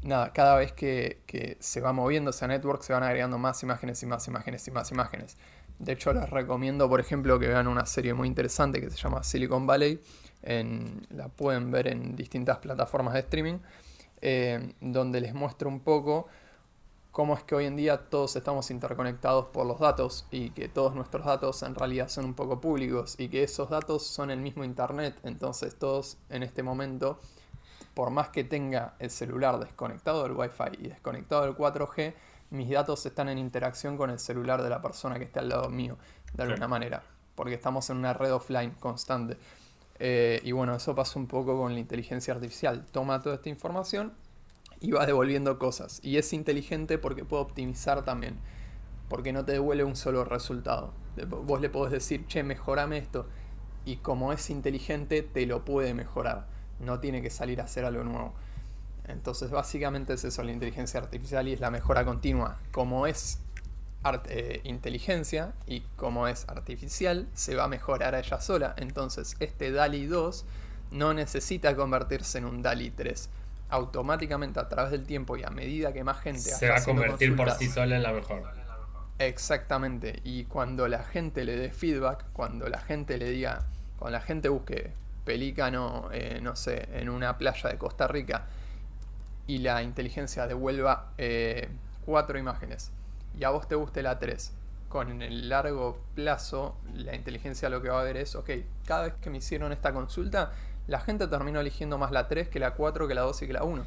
nada, 0.03 0.33
cada 0.33 0.55
vez 0.55 0.73
que, 0.73 1.57
se 1.59 1.81
va 1.81 1.93
moviendo 1.93 2.31
esa 2.31 2.47
network 2.47 2.81
se 2.83 2.93
van 2.93 3.03
agregando 3.03 3.37
más 3.37 3.61
imágenes 3.63 4.01
y 4.03 4.05
más 4.05 4.27
imágenes 4.27 4.67
y 4.67 4.71
más 4.71 4.91
imágenes. 4.91 5.37
De 5.79 5.93
hecho, 5.93 6.13
les 6.13 6.29
recomiendo, 6.29 6.87
por 6.87 6.99
ejemplo, 6.99 7.39
que 7.39 7.47
vean 7.47 7.67
una 7.67 7.85
serie 7.85 8.13
muy 8.13 8.27
interesante 8.27 8.79
que 8.79 8.89
se 8.89 8.97
llama 8.97 9.23
Silicon 9.23 9.65
Valley. 9.65 9.99
La 10.43 11.27
pueden 11.29 11.71
ver 11.71 11.87
en 11.87 12.15
distintas 12.15 12.59
plataformas 12.59 13.13
de 13.13 13.21
streaming, 13.21 13.59
eh, 14.21 14.73
donde 14.79 15.21
les 15.21 15.33
muestro 15.33 15.69
un 15.69 15.79
poco 15.79 16.27
cómo 17.11 17.35
es 17.35 17.43
que 17.43 17.55
hoy 17.55 17.65
en 17.65 17.75
día 17.75 18.05
todos 18.05 18.35
estamos 18.35 18.71
interconectados 18.71 19.47
por 19.47 19.65
los 19.65 19.79
datos 19.79 20.25
y 20.31 20.51
que 20.51 20.69
todos 20.69 20.95
nuestros 20.95 21.25
datos 21.25 21.61
en 21.63 21.75
realidad 21.75 22.07
son 22.07 22.25
un 22.25 22.33
poco 22.33 22.61
públicos 22.61 23.15
y 23.17 23.27
que 23.27 23.43
esos 23.43 23.69
datos 23.69 24.05
son 24.05 24.31
el 24.31 24.39
mismo 24.39 24.63
Internet. 24.63 25.19
Entonces 25.23 25.75
todos 25.77 26.17
en 26.29 26.43
este 26.43 26.63
momento 26.63 27.19
por 27.93 28.09
más 28.09 28.29
que 28.29 28.43
tenga 28.43 28.95
el 28.99 29.09
celular 29.09 29.59
desconectado 29.59 30.23
del 30.23 30.31
Wi-Fi 30.31 30.77
y 30.79 30.87
desconectado 30.87 31.43
del 31.43 31.55
4G, 31.55 32.13
mis 32.51 32.69
datos 32.69 33.05
están 33.05 33.29
en 33.29 33.37
interacción 33.37 33.97
con 33.97 34.09
el 34.09 34.19
celular 34.19 34.63
de 34.63 34.69
la 34.69 34.81
persona 34.81 35.17
que 35.17 35.25
está 35.25 35.41
al 35.41 35.49
lado 35.49 35.69
mío, 35.69 35.97
de 36.33 36.43
alguna 36.43 36.67
manera, 36.67 37.03
porque 37.35 37.55
estamos 37.55 37.89
en 37.89 37.97
una 37.97 38.13
red 38.13 38.33
offline 38.33 38.71
constante. 38.79 39.37
Eh, 39.99 40.41
y 40.43 40.51
bueno, 40.51 40.75
eso 40.75 40.95
pasa 40.95 41.19
un 41.19 41.27
poco 41.27 41.57
con 41.59 41.73
la 41.73 41.79
inteligencia 41.79 42.33
artificial. 42.33 42.85
Toma 42.91 43.21
toda 43.21 43.35
esta 43.35 43.49
información 43.49 44.13
y 44.81 44.91
va 44.91 45.05
devolviendo 45.05 45.57
cosas. 45.59 45.99
Y 46.03 46.17
es 46.17 46.33
inteligente 46.33 46.97
porque 46.97 47.23
puede 47.23 47.43
optimizar 47.43 48.03
también, 48.03 48.37
porque 49.07 49.31
no 49.31 49.45
te 49.45 49.53
devuelve 49.53 49.83
un 49.83 49.95
solo 49.95 50.25
resultado. 50.25 50.93
Vos 51.27 51.61
le 51.61 51.69
podés 51.69 51.93
decir, 51.93 52.25
che, 52.25 52.43
mejorame 52.43 52.97
esto. 52.97 53.27
Y 53.85 53.97
como 53.97 54.33
es 54.33 54.49
inteligente, 54.49 55.21
te 55.21 55.45
lo 55.45 55.63
puede 55.63 55.93
mejorar. 55.93 56.47
No 56.79 56.99
tiene 56.99 57.21
que 57.21 57.29
salir 57.29 57.61
a 57.61 57.65
hacer 57.65 57.85
algo 57.85 58.03
nuevo. 58.03 58.33
Entonces 59.07 59.51
básicamente 59.51 60.13
es 60.13 60.23
eso 60.23 60.43
la 60.43 60.51
inteligencia 60.51 60.99
artificial 60.99 61.47
y 61.47 61.53
es 61.53 61.59
la 61.59 61.71
mejora 61.71 62.05
continua. 62.05 62.59
Como 62.71 63.07
es 63.07 63.39
eh, 64.29 64.61
inteligencia 64.63 65.53
y 65.67 65.81
como 65.95 66.27
es 66.27 66.47
artificial, 66.47 67.27
se 67.33 67.55
va 67.55 67.65
a 67.65 67.67
mejorar 67.67 68.15
a 68.15 68.19
ella 68.19 68.41
sola. 68.41 68.73
Entonces 68.77 69.35
este 69.39 69.71
DALI 69.71 70.05
2 70.05 70.45
no 70.91 71.13
necesita 71.13 71.75
convertirse 71.75 72.37
en 72.37 72.45
un 72.45 72.61
DALI 72.61 72.91
3. 72.91 73.29
Automáticamente 73.71 74.59
a 74.59 74.69
través 74.69 74.91
del 74.91 75.05
tiempo 75.05 75.35
y 75.37 75.43
a 75.43 75.49
medida 75.49 75.91
que 75.91 76.03
más 76.03 76.19
gente... 76.19 76.39
Se 76.39 76.69
va 76.69 76.77
a 76.77 76.83
convertir 76.83 77.35
por 77.35 77.49
sí 77.51 77.67
sola 77.67 77.95
en 77.95 78.03
la 78.03 78.13
mejor. 78.13 78.43
Exactamente. 79.17 80.19
Y 80.23 80.45
cuando 80.45 80.87
la 80.87 81.03
gente 81.03 81.43
le 81.43 81.55
dé 81.55 81.71
feedback, 81.71 82.25
cuando 82.33 82.69
la 82.69 82.79
gente 82.79 83.17
le 83.17 83.29
diga, 83.31 83.63
cuando 83.97 84.17
la 84.17 84.23
gente 84.23 84.49
busque 84.49 84.93
pelícano, 85.25 86.09
eh, 86.11 86.39
no 86.41 86.55
sé, 86.55 86.87
en 86.93 87.09
una 87.09 87.37
playa 87.37 87.69
de 87.69 87.77
Costa 87.77 88.07
Rica, 88.07 88.45
y 89.47 89.57
la 89.59 89.83
inteligencia 89.83 90.47
devuelva 90.47 91.13
eh, 91.17 91.69
cuatro 92.05 92.37
imágenes 92.37 92.91
y 93.37 93.43
a 93.43 93.49
vos 93.49 93.67
te 93.67 93.75
guste 93.75 94.03
la 94.03 94.19
3, 94.19 94.53
con 94.89 95.21
el 95.21 95.49
largo 95.49 96.01
plazo 96.15 96.77
la 96.93 97.15
inteligencia 97.15 97.69
lo 97.69 97.81
que 97.81 97.89
va 97.89 98.01
a 98.01 98.03
ver 98.03 98.17
es, 98.17 98.35
ok, 98.35 98.49
cada 98.85 99.03
vez 99.03 99.13
que 99.15 99.29
me 99.29 99.37
hicieron 99.37 99.71
esta 99.71 99.93
consulta, 99.93 100.51
la 100.91 100.99
gente 100.99 101.27
terminó 101.27 101.59
eligiendo 101.59 101.97
más 101.97 102.11
la 102.11 102.27
3 102.27 102.49
que 102.49 102.59
la 102.59 102.75
4, 102.75 103.07
que 103.07 103.15
la 103.15 103.21
2 103.21 103.41
y 103.41 103.47
que 103.47 103.53
la 103.53 103.63
1. 103.63 103.83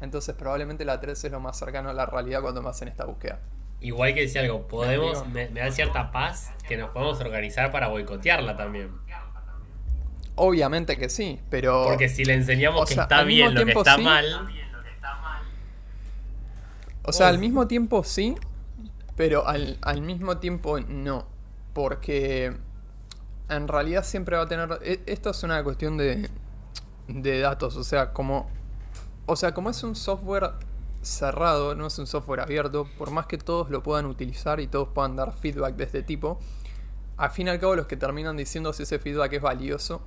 Entonces 0.00 0.34
probablemente 0.34 0.84
la 0.84 1.00
3 1.00 1.24
es 1.24 1.32
lo 1.32 1.40
más 1.40 1.58
cercano 1.58 1.90
a 1.90 1.94
la 1.94 2.06
realidad 2.06 2.42
cuando 2.42 2.60
me 2.60 2.68
hacen 2.68 2.88
esta 2.88 3.04
búsqueda. 3.04 3.38
Igual 3.80 4.12
que 4.12 4.22
decía 4.22 4.42
algo, 4.42 4.68
podemos, 4.68 5.26
me, 5.28 5.48
da 5.48 5.70
cierta 5.70 6.12
paz 6.12 6.52
que 6.68 6.76
nos 6.76 6.90
podemos 6.90 7.18
organizar 7.20 7.72
para 7.72 7.88
boicotearla 7.88 8.56
también. 8.56 8.90
Obviamente 10.34 10.98
que 10.98 11.08
sí, 11.08 11.40
pero... 11.48 11.84
Porque 11.84 12.08
si 12.08 12.24
le 12.24 12.34
enseñamos 12.34 12.88
que 12.88 12.94
está 12.94 13.22
bien 13.22 13.54
lo 13.54 13.64
que 13.64 13.72
está 13.72 13.96
mal 13.96 14.48
o 17.02 17.12
sea, 17.12 17.28
al 17.28 17.38
mismo 17.38 17.66
tiempo 17.66 18.04
sí, 18.04 18.36
pero 19.16 19.44
al, 19.46 20.00
mismo 20.02 20.38
tiempo 20.38 20.80
no. 20.80 21.26
Porque 21.72 22.52
en 23.48 23.68
realidad 23.68 24.04
siempre 24.04 24.36
va 24.36 24.44
a 24.44 24.48
tener. 24.48 24.78
E, 24.82 25.00
esto 25.06 25.30
es 25.30 25.42
una 25.42 25.62
cuestión 25.64 25.96
de, 25.96 26.28
de 27.14 27.40
datos. 27.40 27.76
O 27.76 27.84
sea, 27.84 28.12
como. 28.12 28.48
O 29.26 29.36
sea, 29.36 29.54
como 29.54 29.70
es 29.70 29.82
un 29.84 29.94
software 29.94 30.52
cerrado, 31.02 31.74
no 31.74 31.86
es 31.86 31.98
un 31.98 32.06
software 32.06 32.40
abierto, 32.40 32.86
por 32.98 33.10
más 33.10 33.26
que 33.26 33.38
todos 33.38 33.70
lo 33.70 33.82
puedan 33.82 34.06
utilizar 34.06 34.60
y 34.60 34.66
todos 34.66 34.88
puedan 34.88 35.16
dar 35.16 35.32
feedback 35.32 35.76
de 35.76 35.84
este 35.84 36.02
tipo, 36.02 36.38
al 37.16 37.30
fin 37.30 37.46
y 37.46 37.50
al 37.50 37.60
cabo 37.60 37.76
los 37.76 37.86
que 37.86 37.96
terminan 37.96 38.36
diciendo 38.36 38.72
si 38.72 38.82
ese 38.82 38.98
feedback 38.98 39.32
es 39.34 39.42
valioso 39.42 40.00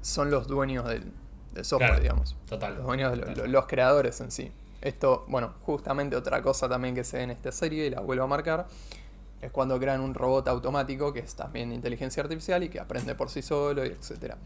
son 0.00 0.30
los 0.30 0.46
dueños 0.46 0.86
del, 0.86 1.12
software, 1.62 2.00
digamos. 2.00 2.36
Total. 2.48 2.76
Los 2.76 2.86
dueños 2.86 3.12
de 3.18 3.48
los 3.48 3.66
creadores 3.66 4.20
en 4.20 4.30
sí. 4.30 4.52
Esto, 4.80 5.24
bueno, 5.26 5.54
justamente 5.62 6.14
otra 6.14 6.40
cosa 6.40 6.68
también 6.68 6.94
que 6.94 7.02
se 7.02 7.16
ve 7.16 7.24
en 7.24 7.30
esta 7.30 7.50
serie, 7.50 7.86
y 7.86 7.90
la 7.90 8.00
vuelvo 8.00 8.22
a 8.24 8.26
marcar, 8.28 8.68
es 9.40 9.50
cuando 9.50 9.78
crean 9.80 10.00
un 10.00 10.14
robot 10.14 10.46
automático 10.46 11.12
que 11.12 11.18
es 11.18 11.34
también 11.34 11.70
de 11.70 11.74
inteligencia 11.74 12.22
artificial 12.22 12.62
y 12.62 12.68
que 12.68 12.78
aprende 12.78 13.16
por 13.16 13.28
sí 13.28 13.42
solo, 13.42 13.84
y 13.84 13.88
etc. 13.88 14.36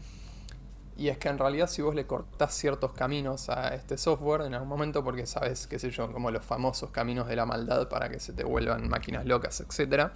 Y 0.95 1.07
es 1.07 1.17
que 1.17 1.27
en 1.27 1.39
realidad 1.39 1.67
si 1.67 1.81
vos 1.81 1.95
le 1.95 2.05
cortás 2.05 2.53
ciertos 2.53 2.93
caminos 2.93 3.49
a 3.49 3.73
este 3.73 3.97
software 3.97 4.41
en 4.41 4.53
algún 4.53 4.69
momento, 4.69 5.03
porque 5.03 5.25
sabes, 5.25 5.65
qué 5.65 5.79
sé 5.79 5.89
yo, 5.89 6.11
como 6.11 6.29
los 6.29 6.45
famosos 6.45 6.91
caminos 6.91 7.27
de 7.27 7.35
la 7.35 7.45
maldad 7.45 7.89
para 7.89 8.09
que 8.09 8.19
se 8.19 8.33
te 8.33 8.43
vuelvan 8.43 8.87
máquinas 8.87 9.25
locas, 9.25 9.59
etc., 9.61 10.11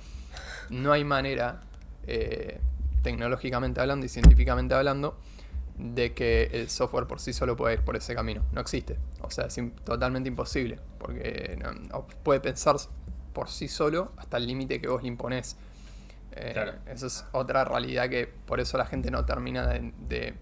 no 0.69 0.91
hay 0.91 1.03
manera, 1.03 1.62
eh, 2.05 2.60
tecnológicamente 3.01 3.81
hablando 3.81 4.05
y 4.05 4.10
científicamente 4.10 4.75
hablando, 4.75 5.17
de 5.77 6.13
que 6.13 6.50
el 6.53 6.69
software 6.69 7.05
por 7.05 7.19
sí 7.19 7.34
solo 7.34 7.55
puede 7.55 7.75
ir 7.75 7.81
por 7.81 7.96
ese 7.96 8.15
camino. 8.15 8.43
No 8.51 8.62
existe. 8.62 8.98
O 9.22 9.29
sea, 9.29 9.46
es 9.46 9.60
totalmente 9.84 10.27
imposible. 10.27 10.79
Porque 10.98 11.57
puede 12.24 12.39
pensar 12.39 12.75
por 13.34 13.50
sí 13.50 13.67
solo 13.67 14.12
hasta 14.17 14.38
el 14.38 14.48
límite 14.48 14.81
que 14.81 14.88
vos 14.88 15.03
le 15.03 15.10
imponés. 15.10 15.55
Eh, 16.31 16.74
Eso 16.88 17.07
es 17.07 17.25
otra 17.31 17.63
realidad 17.63 18.10
que 18.10 18.27
por 18.27 18.60
eso 18.60 18.77
la 18.77 18.86
gente 18.86 19.12
no 19.12 19.25
termina 19.25 19.67
de, 19.67 20.36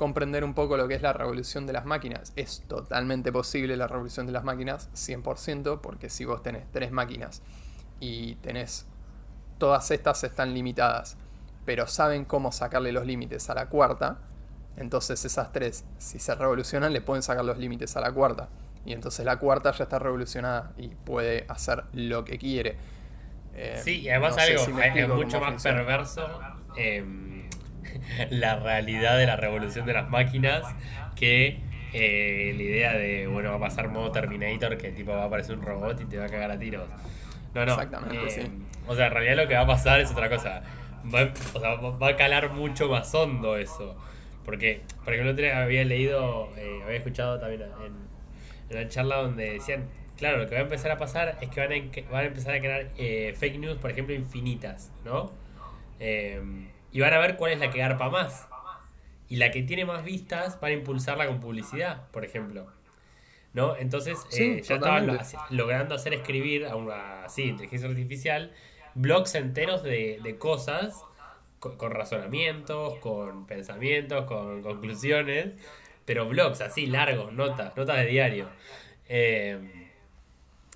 comprender 0.00 0.44
un 0.44 0.54
poco 0.54 0.78
lo 0.78 0.88
que 0.88 0.94
es 0.94 1.02
la 1.02 1.12
revolución 1.12 1.66
de 1.66 1.74
las 1.74 1.84
máquinas. 1.84 2.32
Es 2.34 2.62
totalmente 2.66 3.30
posible 3.32 3.76
la 3.76 3.86
revolución 3.86 4.24
de 4.24 4.32
las 4.32 4.44
máquinas, 4.44 4.88
100%, 4.94 5.82
porque 5.82 6.08
si 6.08 6.24
vos 6.24 6.42
tenés 6.42 6.64
tres 6.72 6.90
máquinas 6.90 7.42
y 8.00 8.36
tenés... 8.36 8.86
Todas 9.58 9.90
estas 9.90 10.24
están 10.24 10.54
limitadas, 10.54 11.18
pero 11.66 11.86
saben 11.86 12.24
cómo 12.24 12.50
sacarle 12.50 12.92
los 12.92 13.04
límites 13.04 13.50
a 13.50 13.54
la 13.54 13.66
cuarta, 13.66 14.16
entonces 14.78 15.22
esas 15.26 15.52
tres, 15.52 15.84
si 15.98 16.18
se 16.18 16.34
revolucionan, 16.34 16.94
le 16.94 17.02
pueden 17.02 17.22
sacar 17.22 17.44
los 17.44 17.58
límites 17.58 17.94
a 17.94 18.00
la 18.00 18.10
cuarta. 18.10 18.48
Y 18.86 18.94
entonces 18.94 19.26
la 19.26 19.38
cuarta 19.38 19.70
ya 19.72 19.84
está 19.84 19.98
revolucionada 19.98 20.72
y 20.78 20.88
puede 20.88 21.44
hacer 21.46 21.84
lo 21.92 22.24
que 22.24 22.38
quiere. 22.38 22.78
Eh, 23.52 23.78
sí, 23.84 24.00
y 24.00 24.08
además 24.08 24.38
algo 24.38 24.80
es 24.80 25.08
mucho 25.08 25.40
más 25.40 25.62
perverso 25.62 26.26
em, 26.74 27.39
la 28.30 28.56
realidad 28.56 29.18
de 29.18 29.26
la 29.26 29.36
revolución 29.36 29.86
de 29.86 29.92
las 29.92 30.08
máquinas 30.08 30.62
que 31.16 31.58
eh, 31.92 32.52
la 32.56 32.62
idea 32.62 32.92
de, 32.94 33.26
bueno, 33.26 33.50
va 33.50 33.56
a 33.56 33.60
pasar 33.60 33.88
modo 33.88 34.12
Terminator, 34.12 34.76
que 34.76 34.92
tipo 34.92 35.12
va 35.12 35.22
a 35.22 35.26
aparecer 35.26 35.56
un 35.56 35.62
robot 35.62 36.00
y 36.00 36.04
te 36.04 36.18
va 36.18 36.26
a 36.26 36.28
cagar 36.28 36.50
a 36.50 36.58
tiros. 36.58 36.88
No, 37.54 37.66
no. 37.66 37.72
Exactamente, 37.72 38.40
em, 38.40 38.64
O 38.86 38.94
sea, 38.94 39.06
en 39.06 39.12
realidad 39.12 39.36
lo 39.36 39.48
que 39.48 39.54
va 39.54 39.62
a 39.62 39.66
pasar 39.66 40.00
es 40.00 40.10
otra 40.10 40.28
cosa. 40.28 40.62
o 41.04 41.60
sea, 41.60 41.74
va 41.74 42.08
a 42.08 42.16
calar 42.16 42.50
mucho 42.52 42.88
más 42.88 43.12
hondo 43.14 43.56
eso. 43.56 43.96
Porque, 44.44 44.82
por 45.04 45.14
ejemplo, 45.14 45.46
había 45.54 45.84
leído, 45.84 46.48
eh, 46.56 46.80
había 46.84 46.96
escuchado 46.96 47.38
también 47.38 47.62
en, 47.62 48.10
la 48.76 48.88
charla 48.88 49.16
donde 49.16 49.54
decían, 49.54 49.88
claro, 50.16 50.38
lo 50.38 50.48
que 50.48 50.54
va 50.54 50.60
a 50.60 50.64
empezar 50.64 50.90
a 50.92 50.98
pasar 50.98 51.36
es 51.40 51.48
que 51.50 51.60
van 51.60 51.72
a, 51.72 52.10
van 52.10 52.24
a 52.24 52.26
empezar 52.26 52.54
a 52.54 52.60
crear 52.60 52.88
eh, 52.96 53.34
fake 53.36 53.58
news, 53.58 53.78
por 53.78 53.90
ejemplo, 53.90 54.14
infinitas, 54.14 54.92
¿no? 55.04 55.32
Em, 55.98 56.68
y 56.92 57.00
van 57.00 57.12
a 57.12 57.18
ver 57.18 57.36
cuál 57.36 57.52
es 57.52 57.58
la 57.58 57.70
que 57.70 57.78
garpa 57.78 58.10
más. 58.10 58.48
Y 59.28 59.36
la 59.36 59.50
que 59.50 59.62
tiene 59.62 59.84
más 59.84 60.04
vistas 60.04 60.60
van 60.60 60.72
a 60.72 60.74
impulsarla 60.74 61.26
con 61.26 61.40
publicidad, 61.40 62.08
por 62.10 62.24
ejemplo. 62.24 62.66
¿No? 63.52 63.76
Entonces, 63.76 64.26
eh, 64.38 64.62
ya 64.62 64.76
estaban 64.76 65.18
logrando 65.50 65.94
hacer 65.94 66.14
escribir 66.14 66.66
a 66.66 66.76
una 66.76 67.28
sí, 67.28 67.44
inteligencia 67.44 67.88
artificial 67.88 68.52
blogs 68.94 69.34
enteros 69.34 69.82
de, 69.82 70.20
de 70.22 70.38
cosas 70.38 71.04
con, 71.58 71.90
razonamientos, 71.90 72.96
con 72.98 73.46
pensamientos, 73.46 74.24
con 74.24 74.62
conclusiones, 74.62 75.50
pero 76.04 76.26
blogs 76.26 76.60
así 76.60 76.86
largos, 76.86 77.32
notas, 77.32 77.76
notas 77.76 77.96
de 77.98 78.06
diario. 78.06 78.48
Eh, 79.08 79.79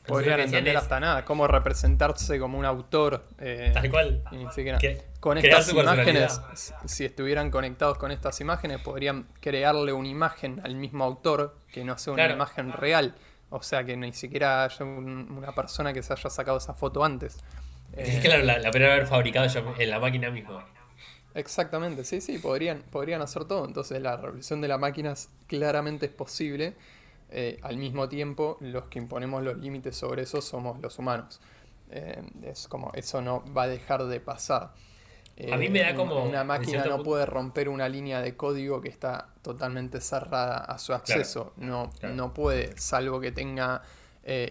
Podrían 0.06 0.40
entender 0.40 0.76
hasta 0.76 1.00
nada, 1.00 1.24
cómo 1.24 1.46
representarse 1.46 2.38
como 2.38 2.58
un 2.58 2.64
autor. 2.64 3.24
Eh, 3.38 3.70
tal 3.72 3.90
cual. 3.90 4.22
con 5.20 5.38
estas 5.38 5.72
imágenes, 5.72 6.40
si 6.84 7.04
estuvieran 7.06 7.50
conectados 7.50 7.96
con 7.96 8.10
estas 8.10 8.40
imágenes, 8.40 8.80
podrían 8.80 9.26
crearle 9.40 9.92
una 9.92 10.08
imagen 10.08 10.60
al 10.62 10.74
mismo 10.74 11.04
autor 11.04 11.56
que 11.72 11.84
no 11.84 11.96
sea 11.96 12.12
una 12.12 12.30
imagen 12.30 12.72
real. 12.72 13.14
O 13.50 13.62
sea, 13.62 13.84
que 13.84 13.96
ni 13.96 14.12
siquiera 14.12 14.64
haya 14.64 14.84
una 14.84 15.52
persona 15.52 15.92
que 15.92 16.02
se 16.02 16.12
haya 16.12 16.28
sacado 16.28 16.58
esa 16.58 16.74
foto 16.74 17.04
antes. 17.04 17.38
Es 17.96 18.20
que 18.20 18.28
la, 18.28 18.58
la 18.58 18.70
podrían 18.70 18.90
haber 18.90 19.06
fabricado 19.06 19.46
en 19.78 19.90
la 19.90 20.00
máquina 20.00 20.30
misma. 20.30 20.66
Exactamente, 21.34 22.04
sí, 22.04 22.20
sí, 22.20 22.38
podrían, 22.38 22.82
podrían 22.90 23.20
hacer 23.20 23.44
todo. 23.44 23.64
Entonces 23.64 24.00
la 24.00 24.16
revolución 24.16 24.60
de 24.60 24.68
las 24.68 24.78
máquinas 24.78 25.30
claramente 25.46 26.06
es 26.06 26.12
posible. 26.12 26.74
Eh, 27.36 27.58
al 27.62 27.76
mismo 27.76 28.08
tiempo, 28.08 28.56
los 28.60 28.84
que 28.84 28.98
imponemos 28.98 29.42
los 29.42 29.58
límites 29.58 29.96
sobre 29.96 30.22
eso 30.22 30.40
somos 30.40 30.80
los 30.80 30.98
humanos. 30.98 31.40
Eh, 31.90 32.22
es 32.42 32.68
como, 32.68 32.90
eso 32.94 33.20
no 33.20 33.44
va 33.52 33.64
a 33.64 33.68
dejar 33.68 34.04
de 34.04 34.20
pasar. 34.20 34.72
a 35.52 35.56
mí 35.56 35.68
me 35.68 35.80
da 35.80 35.90
eh, 35.90 35.94
como... 35.94 36.24
Una 36.24 36.44
máquina 36.44 36.84
no 36.84 37.02
puede 37.02 37.26
romper 37.26 37.68
una 37.68 37.88
línea 37.88 38.20
de 38.20 38.36
código 38.36 38.80
que 38.80 38.88
está 38.88 39.28
totalmente 39.42 40.00
cerrada 40.00 40.58
a 40.58 40.78
su 40.78 40.94
acceso. 40.94 41.52
No, 41.56 41.90
no 42.02 42.32
puede, 42.32 42.76
salvo 42.78 43.20
que 43.20 43.32
tenga 43.32 43.82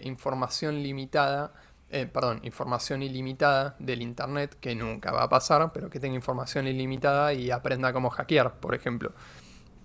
información 0.02 0.82
limitada 0.82 1.52
eh, 1.94 2.06
perdón, 2.06 2.40
información 2.42 3.04
ilimitada 3.04 3.76
del 3.78 4.02
Internet, 4.02 4.56
que 4.60 4.74
nunca 4.74 5.12
va 5.12 5.22
a 5.22 5.28
pasar, 5.28 5.70
pero 5.72 5.88
que 5.88 6.00
tenga 6.00 6.16
información 6.16 6.66
ilimitada 6.66 7.32
y 7.32 7.52
aprenda 7.52 7.92
cómo 7.92 8.10
hackear, 8.10 8.54
por 8.54 8.74
ejemplo. 8.74 9.12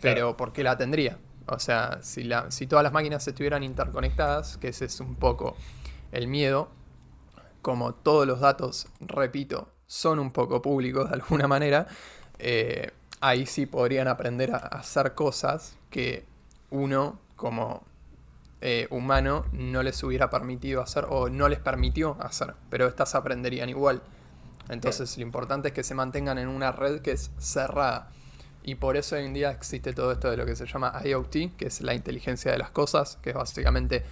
Pero 0.01 0.35
¿por 0.35 0.51
qué 0.51 0.63
la 0.63 0.75
tendría? 0.75 1.19
O 1.51 1.59
sea, 1.59 1.99
si, 2.01 2.23
la, 2.23 2.51
si 2.51 2.67
todas 2.67 2.83
las 2.83 2.93
máquinas 2.93 3.27
estuvieran 3.27 3.63
interconectadas, 3.63 4.57
que 4.57 4.69
ese 4.69 4.85
es 4.85 4.99
un 4.99 5.15
poco 5.15 5.55
el 6.11 6.27
miedo, 6.27 6.69
como 7.61 7.93
todos 7.93 8.25
los 8.27 8.39
datos, 8.39 8.87
repito, 8.99 9.69
son 9.87 10.19
un 10.19 10.31
poco 10.31 10.61
públicos 10.61 11.09
de 11.09 11.15
alguna 11.15 11.47
manera, 11.47 11.87
eh, 12.37 12.91
ahí 13.21 13.45
sí 13.45 13.65
podrían 13.65 14.07
aprender 14.07 14.51
a 14.53 14.57
hacer 14.57 15.13
cosas 15.13 15.75
que 15.89 16.25
uno 16.69 17.19
como 17.35 17.83
eh, 18.61 18.87
humano 18.91 19.45
no 19.51 19.83
les 19.83 20.03
hubiera 20.03 20.29
permitido 20.29 20.81
hacer 20.81 21.05
o 21.09 21.29
no 21.29 21.47
les 21.47 21.59
permitió 21.59 22.17
hacer, 22.19 22.55
pero 22.69 22.87
estas 22.87 23.15
aprenderían 23.15 23.69
igual. 23.69 24.01
Entonces 24.69 25.17
lo 25.17 25.23
importante 25.23 25.69
es 25.69 25.73
que 25.73 25.83
se 25.83 25.95
mantengan 25.95 26.37
en 26.37 26.47
una 26.47 26.71
red 26.71 27.01
que 27.01 27.11
es 27.11 27.31
cerrada. 27.39 28.11
Y 28.63 28.75
por 28.75 28.97
eso 28.97 29.15
hoy 29.15 29.25
en 29.25 29.33
día 29.33 29.51
existe 29.51 29.93
todo 29.93 30.11
esto 30.11 30.29
de 30.29 30.37
lo 30.37 30.45
que 30.45 30.55
se 30.55 30.65
llama 30.65 31.01
IoT, 31.03 31.55
que 31.57 31.67
es 31.67 31.81
la 31.81 31.93
inteligencia 31.93 32.51
de 32.51 32.57
las 32.57 32.71
cosas, 32.71 33.17
que 33.21 33.31
es 33.31 33.35
básicamente 33.35 34.03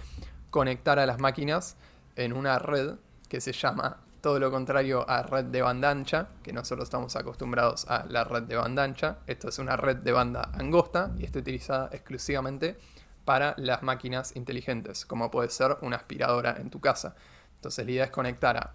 conectar 0.50 0.98
a 0.98 1.06
las 1.06 1.18
máquinas 1.18 1.76
en 2.16 2.32
una 2.32 2.58
red 2.58 2.94
que 3.28 3.40
se 3.40 3.52
llama 3.52 3.98
todo 4.20 4.38
lo 4.38 4.50
contrario 4.50 5.08
a 5.08 5.22
red 5.22 5.44
de 5.44 5.62
banda 5.62 5.90
ancha, 5.90 6.28
que 6.42 6.52
nosotros 6.52 6.86
estamos 6.86 7.14
acostumbrados 7.14 7.86
a 7.88 8.04
la 8.06 8.24
red 8.24 8.42
de 8.42 8.56
banda 8.56 8.82
ancha. 8.82 9.18
Esto 9.26 9.48
es 9.48 9.58
una 9.58 9.76
red 9.76 9.96
de 9.96 10.12
banda 10.12 10.50
angosta 10.54 11.12
y 11.18 11.24
está 11.24 11.38
utilizada 11.38 11.88
exclusivamente 11.92 12.76
para 13.24 13.54
las 13.58 13.82
máquinas 13.82 14.34
inteligentes, 14.36 15.04
como 15.04 15.30
puede 15.30 15.50
ser 15.50 15.76
una 15.82 15.96
aspiradora 15.96 16.56
en 16.58 16.70
tu 16.70 16.80
casa. 16.80 17.14
Entonces 17.56 17.84
la 17.84 17.92
idea 17.92 18.04
es 18.04 18.10
conectar 18.10 18.56
a 18.56 18.74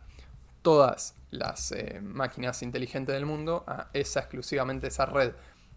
todas 0.61 1.15
las 1.31 1.71
eh, 1.71 1.99
máquinas 2.01 2.61
inteligentes 2.63 3.13
del 3.13 3.25
mundo 3.25 3.63
a 3.67 3.87
esa 3.93 4.21
exclusivamente 4.21 4.87
esa 4.87 5.05
red. 5.05 5.33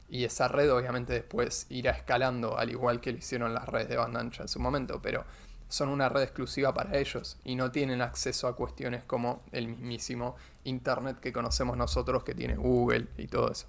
Y 0.08 0.24
esa 0.24 0.48
red 0.48 0.72
obviamente 0.72 1.12
después 1.12 1.66
irá 1.68 1.92
escalando 1.92 2.58
al 2.58 2.70
igual 2.70 3.00
que 3.00 3.12
lo 3.12 3.18
hicieron 3.18 3.52
las 3.54 3.68
redes 3.68 3.88
de 3.88 3.96
banda 3.96 4.20
ancha 4.20 4.42
en 4.42 4.48
su 4.48 4.60
momento, 4.60 5.00
pero 5.02 5.24
son 5.68 5.88
una 5.88 6.08
red 6.08 6.22
exclusiva 6.22 6.72
para 6.72 6.96
ellos 6.96 7.38
y 7.44 7.56
no 7.56 7.72
tienen 7.72 8.00
acceso 8.00 8.46
a 8.46 8.54
cuestiones 8.54 9.02
como 9.04 9.42
el 9.50 9.66
mismísimo 9.66 10.36
Internet 10.64 11.18
que 11.20 11.32
conocemos 11.32 11.76
nosotros 11.76 12.22
que 12.22 12.34
tiene 12.34 12.54
Google 12.56 13.06
y 13.18 13.26
todo 13.26 13.50
eso. 13.50 13.66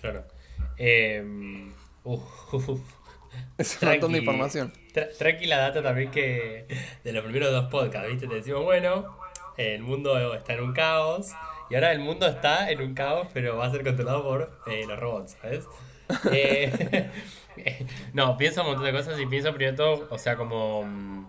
Claro. 0.00 0.24
Eh, 0.76 1.72
Es 3.58 3.82
un 3.82 3.88
montón 3.88 4.12
de 4.12 4.18
información. 4.18 4.72
tranquila 5.18 5.58
data 5.58 5.82
también 5.82 6.10
que 6.10 6.66
de 7.04 7.12
los 7.12 7.22
primeros 7.22 7.50
dos 7.50 7.66
podcasts, 7.66 8.08
¿viste? 8.08 8.26
Te 8.26 8.36
decimos, 8.36 8.64
bueno, 8.64 9.18
el 9.56 9.82
mundo 9.82 10.34
está 10.34 10.54
en 10.54 10.62
un 10.62 10.72
caos. 10.72 11.32
Y 11.68 11.74
ahora 11.74 11.92
el 11.92 12.00
mundo 12.00 12.26
está 12.26 12.70
en 12.70 12.80
un 12.80 12.94
caos, 12.94 13.28
pero 13.32 13.56
va 13.56 13.66
a 13.66 13.70
ser 13.70 13.82
controlado 13.82 14.22
por 14.22 14.60
eh, 14.66 14.84
los 14.86 14.98
robots, 14.98 15.36
¿sabes? 15.40 15.64
Eh, 16.30 17.10
no, 18.12 18.36
pienso 18.36 18.62
un 18.62 18.68
montón 18.68 18.84
de 18.84 18.92
cosas 18.92 19.18
y 19.18 19.26
pienso 19.26 19.52
primero 19.52 19.76
todo, 19.76 20.08
o 20.10 20.18
sea, 20.18 20.36
como. 20.36 20.84
Mm, 20.84 21.26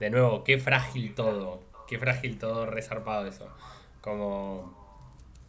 de 0.00 0.10
nuevo, 0.10 0.44
qué 0.44 0.58
frágil 0.58 1.14
todo. 1.14 1.62
Qué 1.86 1.98
frágil 1.98 2.38
todo, 2.38 2.66
resarpado 2.66 3.26
eso. 3.26 3.48
Como. 4.00 4.82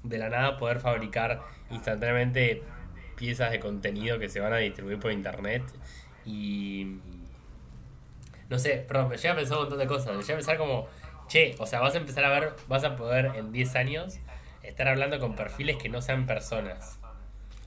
De 0.03 0.17
la 0.17 0.29
nada 0.29 0.57
poder 0.57 0.79
fabricar 0.79 1.41
instantáneamente 1.72 2.63
piezas 3.15 3.51
de 3.51 3.60
contenido 3.60 4.19
que 4.19 4.29
se 4.29 4.39
van 4.39 4.53
a 4.53 4.57
distribuir 4.57 5.00
por 5.00 5.12
internet 5.12 5.63
y 6.25 7.00
no 8.50 8.60
sé, 8.60 8.86
pero 8.88 9.07
me 9.07 9.17
llega 9.17 9.34
a 9.34 9.36
pensar 9.36 9.57
un 9.57 9.63
montón 9.63 9.79
de 9.79 9.88
cosas, 9.88 10.15
me 10.15 10.22
llega 10.22 10.34
a 10.34 10.38
pensar 10.38 10.57
como, 10.57 10.88
che, 11.27 11.55
o 11.60 11.65
sea, 11.65 11.79
vas 11.79 11.96
a 11.96 11.98
empezar 11.98 12.24
a 12.25 12.29
ver, 12.29 12.53
vas 12.67 12.84
a 12.84 12.96
poder 12.96 13.32
en 13.36 13.51
10 13.51 13.75
años 13.75 14.20
estar 14.63 14.88
hablando 14.88 15.20
con 15.20 15.36
perfiles 15.36 15.77
que 15.77 15.89
no 15.89 16.01
sean 16.01 16.25
personas. 16.25 17.00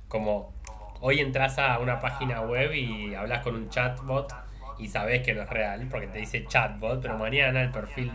Como 0.08 0.52
hoy 1.00 1.20
entras 1.20 1.58
a 1.58 1.78
una 1.78 2.00
página 2.00 2.40
web 2.40 2.72
y 2.74 3.14
hablas 3.14 3.42
con 3.42 3.54
un 3.54 3.68
chatbot 3.68 4.32
y 4.78 4.88
sabes 4.88 5.22
que 5.22 5.34
no 5.34 5.42
es 5.42 5.48
real 5.48 5.86
porque 5.90 6.06
te 6.06 6.18
dice 6.18 6.44
chatbot, 6.46 7.00
pero 7.00 7.18
mañana 7.18 7.62
el 7.62 7.70
perfil 7.70 8.12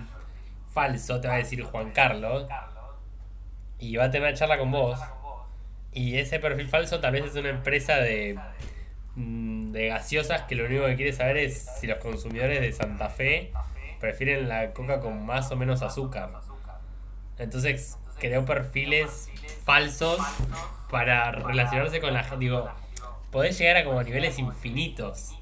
falso 0.71 1.21
te 1.21 1.27
va 1.27 1.35
a 1.35 1.38
decir 1.38 1.63
Juan 1.63 1.91
Carlos 1.91 2.47
y 3.79 3.96
va 3.96 4.05
a 4.05 4.11
tener 4.11 4.29
una 4.29 4.37
charla 4.37 4.57
con 4.57 4.72
vos 4.72 5.00
y 5.91 6.18
ese 6.18 6.39
perfil 6.39 6.68
falso 6.68 7.00
tal 7.00 7.11
vez 7.11 7.25
es 7.25 7.35
una 7.35 7.50
empresa 7.50 7.98
de, 7.98 8.39
mm, 9.15 9.72
de 9.72 9.87
gaseosas 9.87 10.44
que 10.44 10.55
lo 10.55 10.65
único 10.65 10.85
que 10.85 10.96
quiere 10.96 11.13
saber 11.13 11.37
es 11.37 11.65
si 11.79 11.87
los 11.87 12.00
consumidores 12.00 12.61
de 12.61 12.72
Santa 12.72 13.09
Fe 13.09 13.51
prefieren 14.03 14.50
la 14.50 14.74
coca 14.74 15.00
con 15.00 15.25
más 15.25 15.50
o 15.53 15.55
menos 15.55 15.81
azúcar. 15.81 16.29
Entonces 17.37 17.98
creó 18.20 18.44
perfiles 18.44 19.29
falsos 19.63 20.20
para 20.92 21.31
relacionarse 21.31 22.01
con 22.01 22.13
la 22.13 22.22
gente. 22.22 22.39
Digo, 22.39 22.70
podés 23.31 23.57
llegar 23.57 23.77
a 23.77 23.85
como 23.85 24.03
niveles 24.03 24.39
infinitos 24.39 25.39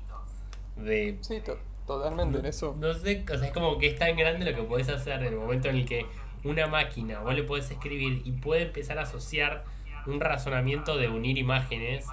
de... 0.76 1.18
Sí, 1.22 1.42
totalmente 1.88 2.38
en 2.38 2.46
eso. 2.46 2.76
No 2.80 2.94
sé, 2.94 3.26
o 3.28 3.38
sea, 3.40 3.48
es 3.48 3.52
como 3.52 3.80
que 3.80 3.88
es 3.88 3.98
tan 3.98 4.16
grande 4.16 4.46
lo 4.46 4.56
que 4.56 4.62
podés 4.62 4.90
hacer 4.90 5.24
en 5.24 5.34
el 5.34 5.40
momento 5.40 5.68
en 5.68 5.78
el 5.78 5.86
que 5.88 6.06
una 6.44 6.68
máquina, 6.68 7.20
vos 7.22 7.34
le 7.34 7.42
podés 7.42 7.72
escribir 7.72 8.22
y 8.26 8.32
puede 8.32 8.62
empezar 8.62 9.00
a 9.00 9.02
asociar 9.02 9.64
un 10.06 10.20
razonamiento 10.20 10.98
de 10.98 11.10
unir 11.10 11.40
imágenes 11.40 12.06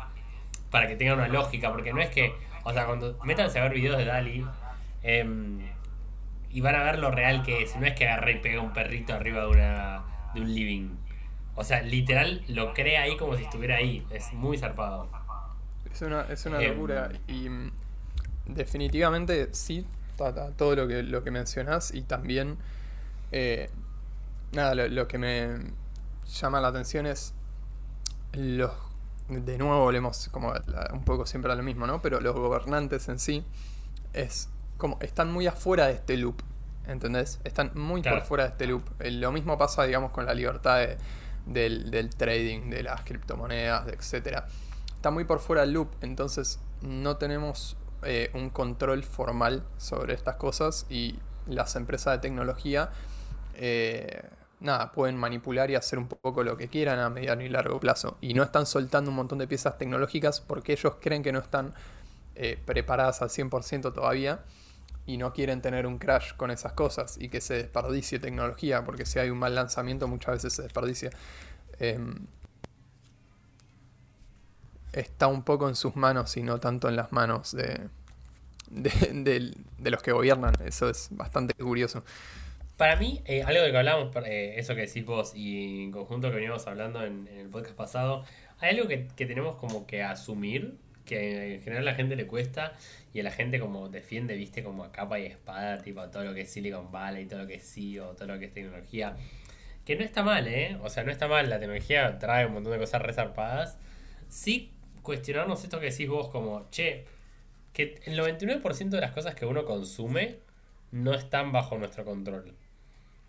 para 0.71 0.89
que 0.89 0.97
tenga 0.97 1.13
una 1.13 1.29
lógica, 1.29 1.71
porque 1.71 1.93
no 1.93 2.01
es 2.01 2.09
que, 2.09 2.33
o 2.65 2.73
sea, 2.73 2.87
cuando 2.87 3.19
métanse 3.23 3.59
a 3.59 3.65
ver 3.65 3.75
videos 3.75 3.99
de 3.99 4.07
Dali 4.07 4.47
em, 5.03 5.61
y 6.51 6.61
van 6.61 6.75
a 6.77 6.83
ver 6.83 6.99
lo 6.99 7.11
real 7.11 7.43
que 7.43 7.63
es, 7.63 7.77
no 7.77 7.87
es 7.87 7.95
que 7.95 8.09
agarre 8.09 8.33
y 8.33 8.39
pega 8.39 8.61
un 8.61 8.73
perrito 8.73 9.15
arriba 9.15 9.43
de, 9.43 9.49
una, 9.49 10.05
de 10.35 10.41
un 10.41 10.55
living. 10.55 10.97
O 11.55 11.65
sea, 11.65 11.83
literal 11.83 12.43
lo 12.49 12.73
crea 12.73 13.03
ahí 13.03 13.17
como 13.17 13.37
si 13.37 13.45
estuviera 13.45 13.77
ahí, 13.77 14.07
es 14.11 14.33
muy 14.33 14.57
zarpado. 14.59 15.09
Es 15.93 16.03
una, 16.03 16.23
es 16.23 16.47
una 16.47 16.61
em, 16.63 16.71
locura 16.71 17.11
y 17.27 17.49
mm, 17.49 17.73
definitivamente 18.47 19.49
sí, 19.53 19.87
todo 20.57 20.77
lo 20.77 20.89
que, 20.89 21.03
lo 21.03 21.23
que 21.23 21.31
mencionas 21.31 21.93
y 21.95 22.03
también, 22.03 22.59
eh, 23.33 23.71
nada, 24.53 24.75
lo 24.75 25.09
que 25.09 25.19
me 25.19 25.49
llama 26.27 26.61
la 26.61 26.69
atención 26.69 27.07
es 27.07 27.35
los 28.33 28.73
de 29.29 29.59
nuevo 29.59 29.83
volvemos 29.83 30.29
como 30.31 30.55
un 30.93 31.05
poco 31.05 31.27
siempre 31.27 31.53
a 31.53 31.55
lo 31.55 31.63
mismo, 31.63 31.87
¿no? 31.87 32.01
Pero 32.01 32.21
los 32.21 32.35
gobernantes 32.35 33.09
en 33.09 33.19
sí 33.19 33.45
es 34.15 34.49
como 34.79 34.97
están 35.01 35.31
muy 35.31 35.47
afuera 35.47 35.89
de 35.89 35.95
este 35.95 36.17
loop, 36.17 36.41
¿entendés? 36.87 37.41
Están 37.45 37.73
muy 37.75 38.03
por 38.03 38.23
fuera 38.23 38.45
de 38.45 38.51
este 38.51 38.67
loop. 38.67 38.85
Eh, 39.01 39.11
lo 39.11 39.33
mismo 39.33 39.59
pasa, 39.59 39.85
digamos, 39.85 40.13
con 40.13 40.25
la 40.25 40.33
libertad 40.33 40.89
del, 41.45 42.11
trading, 42.17 42.71
de 42.71 42.85
las 42.85 43.03
criptomonedas, 43.03 43.89
etcétera. 43.89 44.47
Está 44.95 45.11
muy 45.11 45.25
por 45.25 45.41
fuera 45.41 45.63
del 45.63 45.73
loop, 45.73 45.91
entonces 46.01 46.61
no 46.81 47.17
tenemos 47.17 47.77
eh, 48.05 48.31
un 48.35 48.51
control 48.51 49.05
formal 49.05 49.65
sobre 49.77 50.15
estas 50.15 50.37
cosas 50.37 50.87
y 50.89 51.19
las 51.47 51.77
empresas 51.77 52.15
de 52.15 52.19
tecnología 52.19 52.91
eh, 53.55 54.23
nada, 54.61 54.93
pueden 54.93 55.17
manipular 55.17 55.71
y 55.71 55.75
hacer 55.75 55.99
un 55.99 56.09
poco 56.09 56.43
lo 56.43 56.57
que 56.57 56.69
quieran 56.69 56.99
a 56.99 57.11
mediano 57.11 57.43
y 57.43 57.49
largo 57.49 57.81
plazo. 57.81 58.17
Y 58.21 58.35
no 58.35 58.43
están 58.43 58.67
soltando 58.67 59.11
un 59.11 59.17
montón 59.17 59.39
de 59.39 59.47
piezas 59.47 59.79
tecnológicas 59.79 60.41
porque 60.41 60.73
ellos 60.73 60.95
creen 61.01 61.23
que 61.23 61.33
no 61.33 61.41
están 61.41 61.75
eh, 62.35 62.59
preparadas 62.65 63.23
al 63.23 63.31
100% 63.31 63.93
todavía 63.93 64.41
y 65.09 65.17
no 65.17 65.33
quieren 65.33 65.63
tener 65.63 65.87
un 65.87 65.99
crash 65.99 66.35
con 66.37 66.51
esas 66.51 66.75
cosas 66.75 67.17
y 67.19 67.29
que 67.29 67.41
se 67.41 67.55
desperdicie 67.55 68.19
tecnología, 68.19 68.85
porque 68.85 69.07
si 69.07 69.19
hay 69.19 69.31
un 69.31 69.39
mal 69.39 69.55
lanzamiento 69.55 70.07
muchas 70.07 70.35
veces 70.35 70.53
se 70.53 70.63
desperdicia. 70.63 71.11
Em, 71.81 72.27
está 74.93 75.27
un 75.29 75.43
poco 75.43 75.69
en 75.69 75.77
sus 75.77 75.97
manos 75.97 76.37
y 76.37 76.43
no 76.43 76.61
tanto 76.61 76.89
en 76.89 76.97
las 76.97 77.11
manos 77.13 77.53
de, 77.53 77.89
de 78.71 79.91
los 79.91 80.03
que 80.03 80.13
gobiernan. 80.13 80.55
Eso 80.65 80.89
es 80.91 81.09
bastante 81.11 81.55
curioso. 81.55 82.05
Para 82.79 82.95
mí, 82.95 83.21
eh, 83.25 83.43
algo 83.43 83.61
de 83.61 83.73
que 83.73 83.77
hablamos, 83.77 84.15
eh, 84.25 84.55
eso 84.57 84.77
que 84.77 84.83
decís 84.83 85.05
vos 85.05 85.33
y 85.35 85.83
en 85.83 85.91
conjunto 85.91 86.31
que 86.31 86.37
veníamos 86.37 86.65
hablando 86.69 87.03
en, 87.03 87.27
el 87.27 87.49
podcast 87.49 87.75
pasado, 87.75 88.25
hay 88.61 88.77
algo 88.77 88.87
que, 88.87 89.09
tenemos 89.17 89.57
como 89.57 89.85
que 89.85 90.05
asumir, 90.05 90.77
que 91.09 91.55
en 91.55 91.63
general 91.63 91.89
a 91.89 91.91
la 91.93 91.97
gente 91.97 92.17
le 92.17 92.27
cuesta 92.27 92.75
y 93.15 93.23
la 93.23 93.31
gente 93.33 93.59
como 93.61 93.89
defiende, 93.89 94.37
viste, 94.37 94.63
como 94.63 94.85
a 94.85 94.93
capa 94.93 95.19
y 95.19 95.27
espada, 95.27 95.79
tipo 95.79 96.09
todo 96.11 96.25
lo 96.25 96.35
que 96.35 96.43
es 96.43 96.51
Silicon 96.51 96.93
Valley, 96.93 97.27
todo 97.27 97.41
lo 97.41 97.47
que 97.47 97.55
es 97.57 97.75
todo 98.17 98.27
lo 98.27 98.39
que 98.39 98.47
es 98.47 98.53
tecnología. 98.53 99.17
Que 99.85 99.97
no 99.97 100.05
está 100.05 100.23
mal, 100.23 100.47
¿eh? 100.49 100.79
O 100.83 100.91
sea, 100.91 101.05
no 101.05 101.11
está 101.11 101.29
mal, 101.29 101.49
la 101.51 101.59
tecnología 101.59 102.19
trae 102.19 102.47
un 102.47 102.53
montón 102.53 102.73
de 102.73 102.79
cosas 102.79 103.03
resarpadas. 103.03 103.79
Sí 104.29 104.73
cuestionarnos 105.03 105.65
esto 105.65 105.81
que 105.81 105.91
decís 105.91 106.09
vos 106.09 106.29
como, 106.29 106.69
che, 106.71 107.07
que 107.73 107.99
el 108.05 108.19
99% 108.19 108.91
de 108.91 109.01
las 109.01 109.13
cosas 109.13 109.35
que 109.35 109.47
uno 109.47 109.65
consume 109.65 110.37
no 110.93 111.15
están 111.15 111.53
bajo 111.53 111.79
nuestro 111.79 112.05
control 112.05 112.55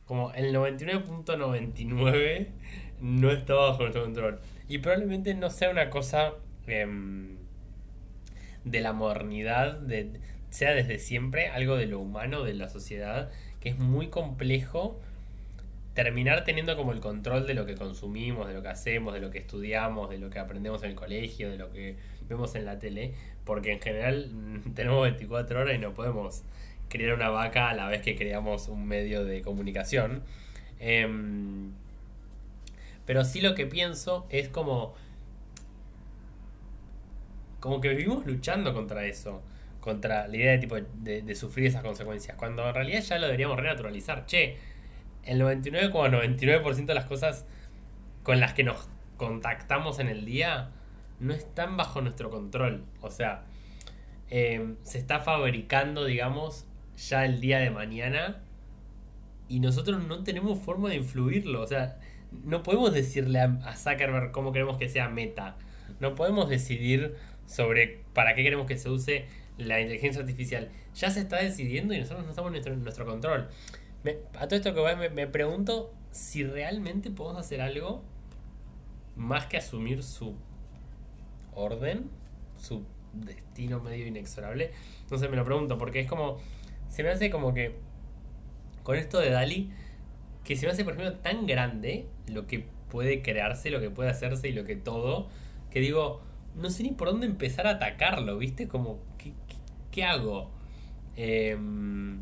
como 0.10 0.34
el 0.34 0.54
99.99 0.56 2.48
no 3.00 3.32
está 3.32 3.54
bajo 3.54 3.84
nuestro 3.84 4.02
control. 4.02 4.40
Y 4.68 4.80
probablemente 4.80 5.36
no 5.36 5.52
sea 5.52 5.70
una 5.70 5.92
cosa 5.92 6.34
em, 6.66 7.38
de 8.64 8.82
la 8.82 8.94
modernidad, 8.94 9.80
de, 9.80 10.12
sea 10.50 10.72
desde 10.72 11.00
siempre 11.00 11.48
algo 11.48 11.78
de 11.78 11.86
lo 11.86 12.00
humano, 12.00 12.44
de 12.44 12.54
la 12.54 12.70
sociedad, 12.70 13.30
que 13.60 13.70
es 13.70 13.78
muy 13.78 14.08
complejo 14.08 15.00
terminar 15.94 16.46
teniendo 16.46 16.78
como 16.78 16.94
el 16.94 17.02
control 17.02 17.46
de 17.46 17.54
lo 17.54 17.66
que 17.66 17.76
consumimos, 17.76 18.48
de 18.48 18.54
lo 18.54 18.62
que 18.62 18.70
hacemos, 18.70 19.14
de 19.14 19.20
lo 19.20 19.32
que 19.32 19.40
estudiamos, 19.40 20.10
de 20.10 20.18
lo 20.18 20.30
que 20.30 20.40
aprendemos 20.40 20.84
en 20.84 20.92
el 20.92 20.96
colegio, 20.96 21.50
de 21.50 21.58
lo 21.58 21.72
que 21.72 21.98
vemos 22.30 22.56
en 22.56 22.66
la 22.66 22.80
tele, 22.80 23.14
porque 23.44 23.74
en 23.74 23.82
general 23.82 24.32
tenemos 24.76 25.02
24 25.04 25.60
horas 25.60 25.76
y 25.76 25.80
no 25.80 25.94
podemos 25.94 26.44
crear 26.88 27.14
una 27.14 27.30
vaca 27.30 27.70
a 27.70 27.74
la 27.74 27.88
vez 27.88 28.02
que 28.02 28.16
creamos 28.16 28.68
un 28.68 28.88
medio 28.88 29.26
de 29.26 29.42
comunicación. 29.42 30.24
Em, 30.80 31.72
pero 33.06 33.26
sí 33.26 33.42
lo 33.42 33.56
que 33.56 33.66
pienso 33.66 34.26
es 34.30 34.50
como. 34.50 34.96
Como 37.60 37.82
que 37.82 37.90
vivimos 37.90 38.26
luchando 38.26 38.74
contra 38.74 39.06
eso. 39.06 39.42
Contra 39.80 40.28
la 40.28 40.36
idea 40.36 40.52
de 40.52 40.58
tipo 40.60 40.76
de, 40.76 41.36
sufrir 41.36 41.68
esas 41.68 41.84
consecuencias. 41.84 42.36
Cuando 42.38 42.68
en 42.68 42.74
realidad 42.74 43.02
ya 43.02 43.18
lo 43.18 43.26
deberíamos 43.26 43.58
renaturalizar. 43.58 44.26
Che, 44.26 44.58
el 45.24 45.42
99,99% 45.42 46.86
de 46.86 46.94
las 46.94 47.06
cosas 47.06 47.46
con 48.24 48.40
las 48.40 48.54
que 48.54 48.64
nos 48.64 48.88
contactamos 49.18 50.00
en 50.00 50.08
el 50.10 50.26
día 50.26 50.70
no 51.20 51.34
están 51.34 51.78
bajo 51.78 52.02
nuestro 52.02 52.30
control. 52.30 52.84
O 53.02 53.12
sea, 53.12 53.44
em, 54.30 54.76
se 54.84 54.98
está 54.98 55.20
fabricando, 55.20 56.06
digamos, 56.06 56.66
ya 56.98 57.26
el 57.26 57.42
día 57.42 57.60
de 57.60 57.72
mañana 57.72 58.42
y 59.48 59.60
nosotros 59.60 60.04
no 60.06 60.24
tenemos 60.24 60.60
forma 60.60 60.90
de 60.90 60.96
influirlo. 60.98 61.62
O 61.62 61.68
sea, 61.68 61.98
no 62.32 62.64
podemos 62.64 62.94
decirle 62.94 63.40
a, 63.40 63.76
Zuckerberg 63.76 64.32
cómo 64.32 64.52
queremos 64.52 64.78
que 64.78 64.90
sea 64.90 65.10
meta. 65.10 65.58
No 66.00 66.16
podemos 66.16 66.50
decidir 66.50 67.16
sobre 67.50 68.04
para 68.14 68.36
qué 68.36 68.44
queremos 68.44 68.68
que 68.68 68.78
se 68.78 68.90
use 68.90 69.26
la 69.58 69.82
inteligencia 69.82 70.22
artificial. 70.22 70.70
Ya 70.96 71.10
se 71.10 71.22
está 71.22 71.38
decidiendo 71.38 71.94
y 71.94 72.00
nosotros 72.00 72.24
no 72.24 72.30
estamos 72.30 72.54
en 72.54 72.84
nuestro, 72.84 73.06
control. 73.06 73.50
a 74.38 74.48
todo 74.48 74.56
esto 74.56 74.74
que 74.74 74.80
voy, 74.80 74.96
me, 74.96 75.10
me 75.10 75.28
pregunto 75.28 75.94
si 76.12 76.44
realmente 76.44 77.12
podemos 77.12 77.40
hacer 77.40 77.62
algo 77.62 78.04
más 79.16 79.48
que 79.48 79.58
asumir 79.58 80.04
su 80.04 80.36
orden, 81.54 82.10
su 82.58 82.86
destino 83.14 83.80
medio 83.80 84.08
inexorable. 84.08 84.72
Entonces 85.02 85.30
me 85.30 85.36
lo 85.36 85.44
pregunto, 85.44 85.78
porque 85.78 86.02
es 86.02 86.08
como, 86.08 86.38
se 86.88 87.04
me 87.04 87.10
hace 87.10 87.30
como 87.30 87.54
que, 87.54 87.76
con 88.84 88.96
esto 88.96 89.20
de 89.20 89.32
Dali, 89.32 89.72
que 90.44 90.56
se 90.56 90.66
me 90.66 90.72
hace, 90.72 90.84
por 90.84 90.94
ejemplo, 90.94 91.18
tan 91.20 91.46
grande 91.48 92.08
lo 92.28 92.48
que 92.48 92.66
puede 92.90 93.22
crearse, 93.22 93.70
lo 93.70 93.80
que 93.80 93.90
puede 93.90 94.10
hacerse 94.10 94.50
y 94.50 94.54
lo 94.54 94.64
que 94.64 94.76
todo, 94.76 95.28
que 95.70 95.80
digo, 95.80 96.22
no 96.56 96.70
sé 96.70 96.84
ni 96.84 96.92
por 96.92 97.10
dónde 97.10 97.26
empezar 97.26 97.68
a 97.68 97.72
atacarlo, 97.72 98.38
¿viste? 98.38 98.68
Como, 98.68 99.00
¿qué, 99.92 100.04
hago? 100.04 100.52
Em, 101.16 102.22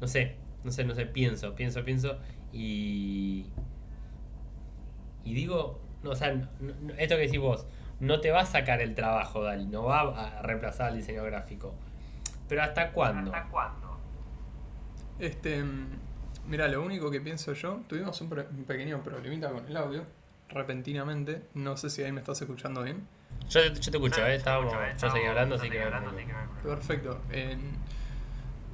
no 0.00 0.06
sé, 0.06 0.36
no 0.64 0.70
sé, 0.70 0.84
no 0.84 0.94
sé, 0.94 1.06
pienso, 1.06 1.54
pienso, 1.54 1.84
pienso 1.84 2.18
y... 2.52 3.46
Y 5.24 5.34
digo, 5.34 5.80
no, 6.04 6.10
o 6.10 6.14
sea, 6.14 6.30
esto 6.98 7.16
que 7.16 7.22
decís 7.22 7.40
vos, 7.40 7.66
no 7.98 8.20
te 8.20 8.30
va 8.30 8.42
a 8.42 8.46
sacar 8.46 8.80
el 8.80 8.94
trabajo, 8.94 9.42
Dali, 9.42 9.66
no 9.66 9.84
va 9.84 10.00
a 10.00 10.42
reemplazar 10.42 10.90
el 10.90 10.98
diseño 10.98 11.24
gráfico. 11.24 11.74
Pero 12.48 12.62
¿hasta 12.62 12.92
cuándo? 12.92 13.34
¿Hasta 13.34 13.50
cuándo? 13.50 13.98
Este, 15.18 15.64
mira, 16.46 16.68
lo 16.68 16.84
único 16.84 17.10
que 17.10 17.20
pienso 17.20 17.54
yo, 17.54 17.80
tuvimos 17.88 18.20
un, 18.20 18.28
pequeño 18.66 19.02
problemita 19.02 19.50
con 19.50 19.66
el 19.66 19.76
audio, 19.76 20.04
repentinamente. 20.48 21.42
No 21.54 21.76
sé 21.76 21.90
si 21.90 22.02
ahí 22.02 22.12
me 22.12 22.20
estás 22.20 22.40
escuchando 22.40 22.82
bien. 22.82 23.06
Yo, 23.48 23.72
te 23.72 23.78
escucho, 23.78 24.26
¿eh? 24.26 24.36
Estábamos, 24.36 24.72
yo 25.00 25.10
seguí 25.10 25.26
hablando, 25.26 25.54
así 25.54 25.70
que... 25.70 25.80
Perfecto. 26.62 27.20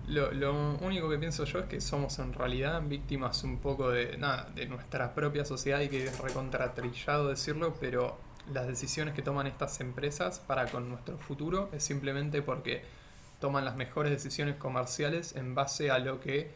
lo, 0.07 0.33
lo, 0.33 0.75
único 0.81 1.11
que 1.11 1.19
pienso 1.19 1.45
yo 1.45 1.59
es 1.61 1.67
que 1.67 1.81
somos 1.81 2.19
en 2.19 2.33
realidad 2.33 2.81
víctimas 2.83 3.45
un 3.45 3.59
poco 3.59 3.91
de 3.91 4.17
nada, 4.17 4.49
de 4.55 4.67
nuestra 4.67 5.15
propia 5.15 5.45
sociedad 5.45 5.81
y 5.81 5.89
que 5.89 6.05
es 6.05 6.19
recontratrillado 6.19 7.29
decirlo, 7.29 7.75
pero 7.81 8.19
las 8.53 8.67
decisiones 8.67 9.15
que 9.15 9.23
toman 9.23 9.47
estas 9.47 9.81
empresas 9.81 10.41
para 10.41 10.67
con 10.67 10.89
nuestro 10.89 11.19
futuro 11.19 11.69
es 11.73 11.85
simplemente 11.85 12.43
porque 12.43 12.83
toman 13.41 13.65
las 13.65 13.77
mejores 13.77 14.11
decisiones 14.11 14.57
comerciales 14.57 15.37
en 15.37 15.55
base 15.55 15.91
a 15.91 15.99
lo 15.99 16.21
que 16.21 16.51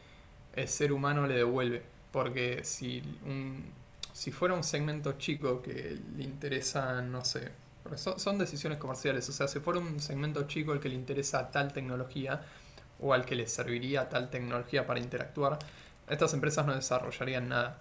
el 0.55 0.68
ser 0.68 0.92
humano 0.92 1.26
le 1.26 1.35
devuelve. 1.35 1.83
Porque 2.12 2.64
si, 2.64 3.02
un, 3.26 3.64
si 4.12 4.33
fuera 4.33 4.55
un 4.55 4.64
segmento 4.64 5.12
chico 5.18 5.61
que 5.62 5.98
le 6.16 6.24
interesa, 6.24 7.02
no 7.02 7.24
sé, 7.24 7.50
son, 7.96 8.38
decisiones 8.38 8.79
comerciales, 8.79 9.29
o 9.29 9.33
sea, 9.33 9.49
si 9.49 9.61
fuera 9.61 9.81
un 9.81 10.01
segmento 10.01 10.46
chico 10.46 10.72
el 10.72 10.81
que 10.81 10.88
le 10.88 10.94
interesa 10.94 11.51
tal 11.51 11.72
tecnología 11.72 12.42
o 13.01 13.12
al 13.12 13.25
que 13.25 13.35
le 13.35 13.46
serviría 13.46 14.09
tal 14.09 14.31
tecnología 14.31 14.87
para 14.87 15.01
interactuar, 15.01 15.59
estas 16.09 16.33
empresas 16.35 16.66
no 16.66 16.75
desarrollarían 16.75 17.49
nada. 17.49 17.81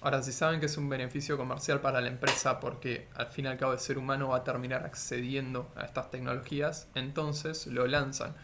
Ahora, 0.00 0.22
si 0.22 0.32
saben 0.32 0.60
que 0.60 0.66
es 0.66 0.76
un 0.76 0.88
beneficio 0.88 1.36
comercial 1.36 1.80
para 1.80 2.00
la 2.00 2.08
empresa 2.08 2.60
porque 2.60 3.08
al 3.14 3.28
fin 3.28 3.46
y 3.46 3.48
al 3.48 3.58
cabo 3.58 3.72
el 3.72 3.78
ser 3.78 3.96
humano 3.96 4.28
va 4.28 4.38
a 4.38 4.44
terminar 4.44 4.84
accediendo 4.84 5.70
a 5.76 5.84
estas 5.84 6.10
tecnologías, 6.10 6.88
entonces 6.94 7.66
lo 7.66 7.86
lanzan. 7.86 8.34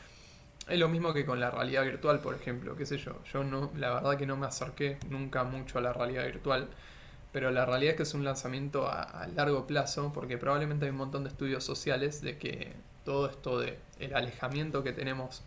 Es 0.68 0.78
lo 0.78 0.88
mismo 0.88 1.12
que 1.12 1.26
con 1.26 1.40
la 1.40 1.50
realidad 1.50 1.84
virtual, 1.84 2.20
por 2.20 2.34
ejemplo, 2.34 2.76
qué 2.76 2.86
sé 2.86 2.96
yo. 2.96 3.22
Yo 3.32 3.44
no, 3.44 3.72
la 3.76 3.92
verdad 3.92 4.16
que 4.16 4.26
no 4.26 4.36
me 4.36 4.46
acerqué 4.46 4.98
nunca 5.08 5.44
mucho 5.44 5.78
a 5.78 5.82
la 5.82 5.92
realidad 5.92 6.24
virtual, 6.24 6.68
pero 7.32 7.50
la 7.50 7.64
realidad 7.64 7.92
es 7.92 7.96
que 7.96 8.02
es 8.02 8.14
un 8.14 8.24
lanzamiento 8.24 8.88
a, 8.88 9.26
largo 9.34 9.66
plazo 9.66 10.12
porque 10.12 10.36
probablemente 10.38 10.86
hay 10.86 10.90
un 10.90 10.96
montón 10.96 11.24
de 11.24 11.30
estudios 11.30 11.64
sociales 11.64 12.20
de 12.22 12.38
que 12.38 12.72
todo 13.04 13.30
esto 13.30 13.60
de 13.60 13.78
el 13.98 14.14
alejamiento 14.14 14.82
que 14.82 14.92
tenemos 14.92 15.42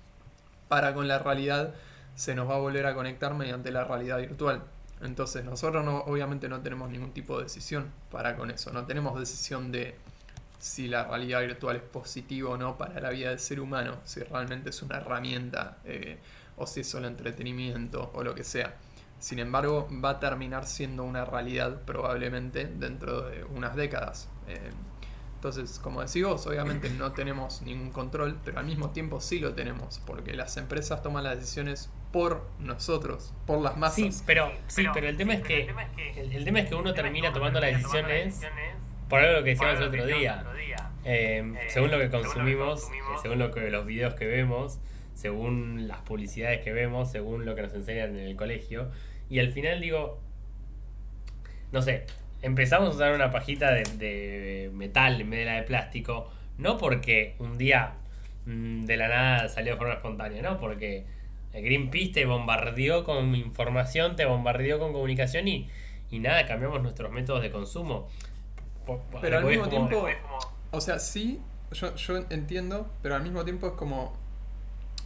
para 0.69 0.93
con 0.93 1.07
la 1.07 1.19
realidad 1.19 1.73
se 2.15 2.35
nos 2.35 2.49
va 2.49 2.55
a 2.55 2.59
volver 2.59 2.85
a 2.85 2.93
conectar 2.93 3.33
mediante 3.33 3.71
la 3.71 3.83
realidad 3.83 4.19
virtual. 4.19 4.63
Entonces 5.01 5.43
nosotros 5.43 5.83
no, 5.83 5.99
obviamente 5.99 6.47
no 6.47 6.61
tenemos 6.61 6.89
ningún 6.89 7.11
tipo 7.11 7.37
de 7.37 7.43
decisión 7.43 7.91
para 8.11 8.37
con 8.37 8.51
eso. 8.51 8.71
No 8.71 8.85
tenemos 8.85 9.19
decisión 9.19 9.71
de 9.71 9.95
si 10.59 10.87
la 10.87 11.03
realidad 11.03 11.41
virtual 11.41 11.75
es 11.75 11.81
positiva 11.81 12.51
o 12.51 12.57
no 12.57 12.77
para 12.77 13.01
la 13.01 13.09
vida 13.09 13.29
del 13.29 13.39
ser 13.39 13.59
humano, 13.59 13.97
si 14.05 14.21
realmente 14.21 14.69
es 14.69 14.81
una 14.81 14.97
herramienta 14.97 15.77
eh, 15.83 16.17
o 16.55 16.65
si 16.65 16.79
es 16.79 16.89
solo 16.89 17.07
entretenimiento 17.07 18.11
o 18.13 18.23
lo 18.23 18.33
que 18.33 18.45
sea. 18.45 18.73
Sin 19.23 19.39
embargo, 19.39 19.87
va 20.03 20.09
a 20.09 20.19
terminar 20.19 20.65
siendo 20.65 21.05
una 21.05 21.23
realidad 21.23 21.83
probablemente 21.85 22.65
dentro 22.65 23.21
de 23.21 23.45
unas 23.45 23.73
décadas. 23.73 24.27
Eh, 24.49 24.59
entonces, 25.35 25.79
como 25.79 26.01
decís 26.01 26.25
vos, 26.25 26.45
obviamente 26.45 26.89
no 26.89 27.13
tenemos 27.13 27.61
ningún 27.61 27.91
control, 27.91 28.37
pero 28.43 28.59
al 28.59 28.65
mismo 28.65 28.89
tiempo 28.89 29.21
sí 29.21 29.39
lo 29.39 29.53
tenemos, 29.53 30.01
porque 30.05 30.33
las 30.33 30.57
empresas 30.57 31.01
toman 31.01 31.23
las 31.23 31.37
decisiones 31.37 31.89
por 32.11 32.45
nosotros, 32.59 33.33
por 33.47 33.61
las 33.61 33.77
masas. 33.77 33.95
Sí, 33.95 34.23
pero, 34.25 34.51
sí, 34.67 34.85
pero, 34.93 35.07
el, 35.07 35.15
tema 35.15 35.35
es 35.35 35.41
que, 35.41 35.73
el, 36.17 36.43
tema 36.43 36.59
es 36.59 36.67
que 36.67 36.75
uno 36.75 36.93
termina 36.93 37.31
tomando 37.31 37.61
las 37.61 37.77
decisiones 37.77 38.41
por 39.07 39.19
algo 39.19 39.41
que 39.45 39.51
decíamos 39.51 39.79
el 39.79 39.87
otro 39.87 40.05
día. 40.05 40.43
Eh, 41.05 41.69
según 41.69 41.91
lo 41.91 41.97
que 41.97 42.09
consumimos, 42.09 42.89
según 43.21 43.39
lo 43.39 43.51
que 43.51 43.69
los 43.69 43.85
videos 43.85 44.15
que 44.15 44.27
vemos, 44.27 44.79
según 45.13 45.87
las 45.87 45.99
publicidades 45.99 46.61
que 46.61 46.73
vemos, 46.73 47.09
según 47.09 47.45
lo 47.45 47.55
que 47.55 47.61
nos 47.61 47.73
enseñan 47.73 48.17
en 48.17 48.25
el 48.25 48.35
colegio. 48.35 48.91
Y 49.29 49.39
al 49.39 49.51
final 49.51 49.81
digo, 49.81 50.19
no 51.71 51.81
sé, 51.81 52.05
empezamos 52.41 52.89
a 52.89 52.95
usar 52.95 53.13
una 53.13 53.31
pajita 53.31 53.71
de, 53.71 54.69
metal 54.73 55.19
en 55.19 55.29
vez 55.29 55.39
de 55.39 55.45
la 55.45 55.53
de 55.53 55.63
plástico, 55.63 56.31
no 56.57 56.77
porque 56.77 57.35
un 57.39 57.57
día 57.57 57.93
mm, 58.45 58.83
de 58.83 58.97
la 58.97 59.07
nada 59.07 59.49
salió 59.49 59.73
de 59.73 59.77
forma 59.77 59.93
espontánea, 59.95 60.41
no, 60.41 60.59
porque 60.59 61.05
Greenpeace 61.53 62.11
te 62.13 62.25
bombardeó 62.25 63.03
con 63.03 63.35
información, 63.35 64.15
te 64.15 64.25
bombardeó 64.25 64.79
con 64.79 64.93
comunicación 64.93 65.47
y, 65.47 65.69
y 66.11 66.19
nada, 66.19 66.45
cambiamos 66.45 66.81
nuestros 66.81 67.11
métodos 67.11 67.41
de 67.41 67.51
consumo. 67.51 68.07
Pero 69.21 69.37
al 69.37 69.45
mismo 69.45 69.69
tiempo, 69.69 70.05
o 70.71 70.81
sea, 70.81 70.99
sí, 70.99 71.39
yo, 71.71 71.95
yo 71.95 72.17
entiendo, 72.29 72.91
pero 73.01 73.15
al 73.15 73.23
mismo 73.23 73.45
tiempo 73.45 73.67
es 73.67 73.73
como 73.73 74.13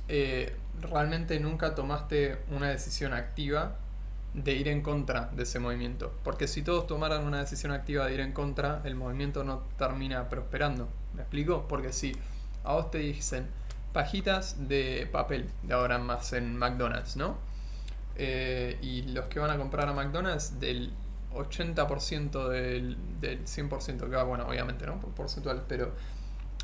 eh, 0.10 0.56
realmente 0.82 1.40
nunca 1.40 1.76
tomaste 1.76 2.38
una 2.50 2.70
decisión 2.70 3.14
activa 3.14 3.78
de 4.34 4.54
ir 4.54 4.68
en 4.68 4.82
contra 4.82 5.30
de 5.34 5.44
ese 5.44 5.60
movimiento. 5.60 6.13
Porque 6.24 6.48
si 6.48 6.62
todos 6.62 6.88
tomaran 6.88 7.26
una 7.26 7.40
decisión 7.40 7.72
activa 7.72 8.06
de 8.06 8.13
ir 8.13 8.20
en 8.20 8.34
contra, 8.34 8.82
el 8.84 8.96
movimiento 8.96 9.44
no 9.44 9.63
termina 9.78 10.30
prosperando. 10.30 10.88
¿Me 11.13 11.22
explico? 11.22 11.68
Porque 11.68 11.92
si 11.92 12.16
a 12.63 12.74
vos 12.74 12.92
te 12.92 13.00
dicen 13.00 13.48
pajitas 13.94 14.68
de 14.68 15.08
papel 15.12 15.50
de 15.63 15.74
ahora 15.74 15.98
más 15.98 16.34
en 16.34 16.56
McDonald's, 16.58 17.16
¿no? 17.16 17.38
Eh, 18.16 18.78
y 18.82 19.04
los 19.04 19.28
que 19.28 19.40
van 19.40 19.52
a 19.52 19.58
comprar 19.58 19.88
a 19.88 19.94
McDonald's, 19.94 20.60
del 20.60 20.94
80% 21.34 22.48
del, 22.50 22.98
del 23.20 23.46
100% 23.46 24.10
que 24.10 24.16
va, 24.16 24.24
bueno, 24.24 24.48
obviamente, 24.48 24.86
¿no? 24.86 25.00
Por 25.00 25.12
porcentual, 25.12 25.63
pero 25.68 25.94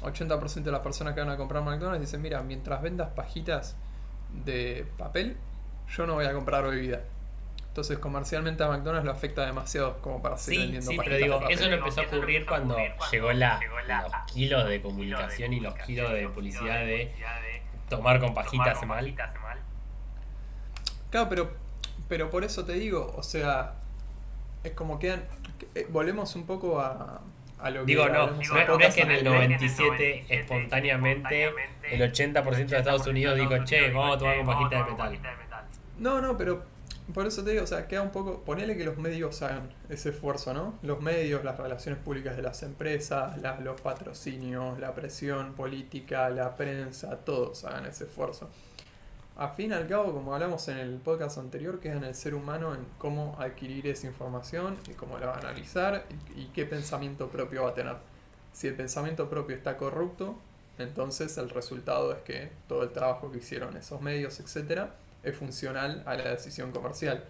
80% 0.01 0.63
de 0.63 0.71
las 0.71 0.81
personas 0.81 1.13
que 1.13 1.21
van 1.21 1.29
a 1.29 1.37
comprar 1.37 1.63
McDonald's 1.63 2.01
dicen, 2.01 2.21
mira, 2.21 2.41
mientras 2.43 2.81
vendas 2.81 3.09
pajitas 3.15 3.75
de 4.45 4.85
papel, 4.97 5.37
yo 5.89 6.07
no 6.07 6.15
voy 6.15 6.25
a 6.25 6.33
comprar 6.33 6.63
bebida. 6.63 7.01
Entonces 7.73 7.97
comercialmente 7.97 8.63
a 8.63 8.67
McDonald's 8.67 9.03
lo 9.03 9.11
afecta 9.11 9.47
demasiado 9.47 9.97
como 9.99 10.21
para 10.21 10.37
seguir 10.37 10.59
sí, 10.59 10.65
vendiendo 10.65 10.91
Sí, 10.91 10.97
pero 11.03 11.17
digo, 11.17 11.49
eso 11.49 11.67
no 11.67 11.73
empezó 11.73 12.01
a 12.01 12.03
ocurrir 12.03 12.45
cuando 12.45 12.77
llegó 13.11 13.33
la, 13.33 13.59
los 14.03 14.13
kilos 14.31 14.69
de 14.69 14.79
comunicación 14.79 15.53
y 15.53 15.59
los 15.59 15.73
kilos 15.79 16.13
de 16.13 16.29
publicidad 16.29 16.81
de 16.81 17.11
tomar 17.89 18.19
con 18.19 18.35
pajitas 18.35 18.85
mal. 18.85 19.15
Claro, 21.09 21.29
pero, 21.29 21.51
pero 22.07 22.29
por 22.29 22.43
eso 22.43 22.63
te 22.63 22.73
digo, 22.73 23.11
o 23.17 23.23
sea, 23.23 23.73
es 24.63 24.73
como 24.73 24.99
quedan. 24.99 25.23
Eh, 25.73 25.87
volvemos 25.89 26.35
un 26.35 26.45
poco 26.45 26.79
a, 26.79 27.21
a 27.57 27.69
lo 27.71 27.79
que. 27.79 27.85
Digo, 27.87 28.07
no, 28.07 28.27
no, 28.27 28.79
es 28.81 28.93
que 28.93 29.01
en 29.01 29.09
el 29.09 29.23
97 29.23 30.25
espontáneamente 30.29 31.51
el 31.89 32.01
80% 32.01 32.67
de 32.67 32.77
Estados 32.77 33.07
Unidos 33.07 33.35
dijo, 33.35 33.65
che, 33.65 33.89
vamos 33.89 34.17
a 34.17 34.19
tomar 34.19 34.37
con 34.37 34.45
pajita 34.45 34.83
de 34.83 34.91
metal. 34.91 35.65
No, 35.97 36.21
no, 36.21 36.37
pero 36.37 36.72
por 37.11 37.27
eso 37.27 37.43
te 37.43 37.51
digo, 37.51 37.63
o 37.63 37.67
sea, 37.67 37.87
queda 37.87 38.01
un 38.01 38.11
poco. 38.11 38.43
Ponele 38.43 38.77
que 38.77 38.85
los 38.85 38.97
medios 38.97 39.41
hagan 39.41 39.69
ese 39.89 40.09
esfuerzo, 40.09 40.53
¿no? 40.53 40.79
Los 40.83 41.01
medios, 41.01 41.43
las 41.43 41.57
relaciones 41.57 42.01
públicas 42.01 42.37
de 42.37 42.41
las 42.41 42.63
empresas, 42.63 43.37
los 43.61 43.81
patrocinios, 43.81 44.79
la 44.79 44.93
presión 44.95 45.53
política, 45.53 46.29
la 46.29 46.55
prensa, 46.55 47.17
todos 47.17 47.65
hagan 47.65 47.85
ese 47.87 48.05
esfuerzo. 48.05 48.49
A 49.35 49.49
fin 49.49 49.71
y 49.71 49.73
al 49.73 49.87
cabo, 49.87 50.13
como 50.13 50.33
hablamos 50.33 50.67
en 50.69 50.77
el 50.77 50.97
podcast 50.99 51.39
anterior, 51.39 51.79
queda 51.79 51.95
en 51.95 52.03
el 52.03 52.15
ser 52.15 52.35
humano 52.35 52.73
en 52.73 52.85
cómo 52.99 53.35
adquirir 53.39 53.87
esa 53.87 54.07
información 54.07 54.77
y 54.89 54.93
cómo 54.93 55.17
la 55.17 55.25
va 55.25 55.35
a 55.35 55.39
analizar 55.39 56.05
y, 56.35 56.41
y 56.41 56.45
qué 56.53 56.65
pensamiento 56.65 57.27
propio 57.27 57.63
va 57.63 57.71
a 57.71 57.73
tener. 57.73 57.95
Si 58.53 58.67
el 58.67 58.75
pensamiento 58.75 59.29
propio 59.29 59.55
está 59.55 59.75
corrupto, 59.77 60.37
entonces 60.77 61.37
el 61.37 61.49
resultado 61.49 62.13
es 62.13 62.21
que 62.21 62.51
todo 62.67 62.83
el 62.83 62.91
trabajo 62.91 63.31
que 63.31 63.39
hicieron 63.39 63.75
esos 63.75 64.01
medios, 64.01 64.39
etcétera, 64.39 64.93
es 65.23 65.35
funcional 65.35 66.03
a 66.05 66.15
la 66.15 66.29
decisión 66.29 66.71
comercial. 66.71 67.23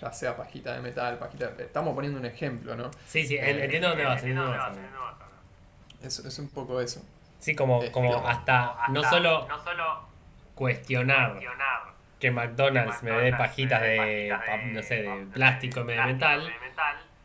Ya 0.00 0.12
sea 0.12 0.36
pajita 0.36 0.72
de 0.72 0.80
metal, 0.80 1.18
pajita 1.18 1.48
de... 1.48 1.64
Estamos 1.64 1.94
poniendo 1.94 2.18
un 2.18 2.26
ejemplo, 2.26 2.74
¿no? 2.74 2.90
Sí, 3.06 3.24
sí, 3.26 3.36
eh, 3.36 3.64
entiendo 3.64 3.88
dónde 3.88 4.04
vas. 4.04 4.22
Es, 6.02 6.18
es 6.18 6.38
un 6.38 6.48
poco 6.48 6.80
eso. 6.80 7.02
Sí, 7.38 7.54
como, 7.54 7.80
este, 7.80 7.92
como 7.92 8.26
hasta, 8.26 8.74
no 8.88 9.02
solo, 9.04 9.46
no 9.46 9.62
solo 9.62 10.08
cuestionar, 10.54 11.38
que 12.18 12.30
McDonald's 12.30 13.02
me 13.02 13.10
dé 13.10 13.32
pajitas 13.34 13.82
de, 13.82 14.34
no 14.72 14.82
sé, 14.82 15.02
de 15.02 15.26
plástico 15.32 15.80
en 15.80 15.86
vez 15.88 15.96
de 15.98 16.04
metal, 16.14 16.54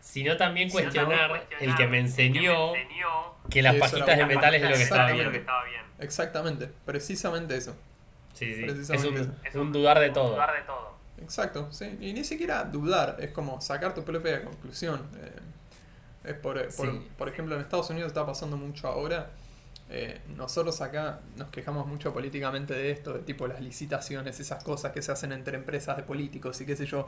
sino 0.01 0.35
también 0.37 0.69
cuestionar 0.69 1.47
el 1.59 1.75
que 1.75 1.87
me 1.87 1.99
enseñó 1.99 2.73
que 3.49 3.61
las 3.61 3.75
pajitas 3.75 4.17
de 4.17 4.25
metal 4.25 4.55
es 4.55 4.61
lo 4.61 4.67
que 4.69 4.83
estaba 4.83 5.11
bien. 5.11 5.45
Exactamente, 5.99 6.69
precisamente 6.85 7.55
eso. 7.55 7.77
Sí, 8.39 8.55
sí. 8.55 8.93
Es 9.43 9.55
un, 9.55 9.71
dudar 9.73 9.99
de 9.99 10.11
todo. 10.11 10.37
Exacto, 11.21 11.67
sí. 11.71 11.97
Y 11.99 12.13
ni 12.13 12.23
siquiera 12.23 12.63
dudar, 12.63 13.17
es 13.19 13.31
como 13.31 13.59
sacar 13.59 13.93
tu 13.93 14.03
propia 14.03 14.43
conclusión. 14.43 15.01
Eh, 15.21 16.29
es 16.29 16.33
por, 16.35 16.73
por, 16.75 17.03
por, 17.17 17.27
ejemplo, 17.27 17.55
en 17.55 17.61
Estados 17.61 17.89
Unidos 17.89 18.07
está 18.07 18.25
pasando 18.25 18.55
mucho 18.55 18.87
ahora. 18.87 19.29
Eh, 19.91 20.21
nosotros 20.37 20.79
acá 20.81 21.19
nos 21.35 21.49
quejamos 21.49 21.87
mucho 21.87 22.13
políticamente 22.13 22.73
de 22.73 22.91
esto, 22.91 23.13
de 23.13 23.19
tipo 23.19 23.47
las 23.47 23.59
licitaciones, 23.59 24.39
esas 24.39 24.63
cosas 24.63 24.91
que 24.93 25.01
se 25.01 25.11
hacen 25.11 25.31
entre 25.31 25.57
empresas 25.57 25.97
de 25.97 26.03
políticos 26.03 26.61
y 26.61 26.65
qué 26.65 26.75
sé 26.75 26.85
yo 26.85 27.07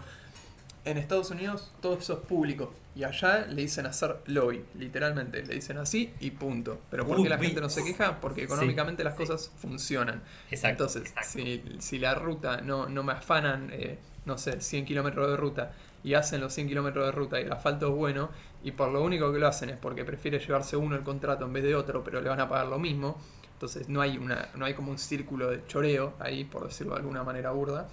en 0.85 0.97
Estados 0.97 1.31
Unidos 1.31 1.71
todo 1.81 1.97
eso 1.97 2.13
es 2.13 2.19
público 2.19 2.73
y 2.93 3.03
allá 3.03 3.45
le 3.47 3.61
dicen 3.61 3.85
hacer 3.85 4.17
lobby, 4.25 4.65
literalmente, 4.77 5.43
le 5.45 5.55
dicen 5.55 5.77
así 5.77 6.11
y 6.19 6.31
punto. 6.31 6.81
Pero 6.89 7.07
¿por 7.07 7.21
qué 7.23 7.29
la 7.29 7.37
gente 7.37 7.61
no 7.61 7.69
se 7.69 7.83
queja? 7.83 8.19
Porque 8.19 8.43
económicamente 8.43 9.03
las 9.03 9.15
cosas 9.15 9.49
funcionan. 9.57 10.21
Entonces, 10.49 11.13
Si, 11.23 11.63
si, 11.79 11.99
la 11.99 12.15
ruta 12.15 12.59
no, 12.61 12.89
no 12.89 13.03
me 13.03 13.13
afanan, 13.13 13.69
eh, 13.71 13.97
no 14.25 14.37
sé, 14.37 14.59
100 14.59 14.85
kilómetros 14.85 15.29
de 15.29 15.37
ruta 15.37 15.71
y 16.03 16.15
hacen 16.15 16.41
los 16.41 16.53
100 16.53 16.67
kilómetros 16.67 17.05
de 17.05 17.11
ruta 17.11 17.39
y 17.39 17.43
el 17.43 17.51
asfalto 17.53 17.89
es 17.89 17.95
bueno 17.95 18.29
y 18.63 18.71
por 18.71 18.91
lo 18.91 19.01
único 19.03 19.31
que 19.31 19.39
lo 19.39 19.47
hacen 19.47 19.69
es 19.69 19.77
porque 19.77 20.03
prefiere 20.03 20.39
llevarse 20.39 20.75
uno 20.75 20.95
el 20.95 21.03
contrato 21.03 21.45
en 21.45 21.53
vez 21.53 21.63
de 21.63 21.75
otro, 21.75 22.03
pero 22.03 22.19
le 22.19 22.29
van 22.29 22.41
a 22.41 22.49
pagar 22.49 22.67
lo 22.67 22.77
mismo. 22.77 23.17
Entonces 23.53 23.87
no 23.87 24.01
hay, 24.01 24.17
una, 24.17 24.49
no 24.55 24.65
hay 24.65 24.73
como 24.73 24.91
un 24.91 24.97
círculo 24.97 25.49
de 25.49 25.65
choreo 25.67 26.15
ahí, 26.19 26.43
por 26.43 26.65
decirlo 26.65 26.93
de 26.93 26.99
alguna 26.99 27.23
manera 27.23 27.51
burda. 27.51 27.87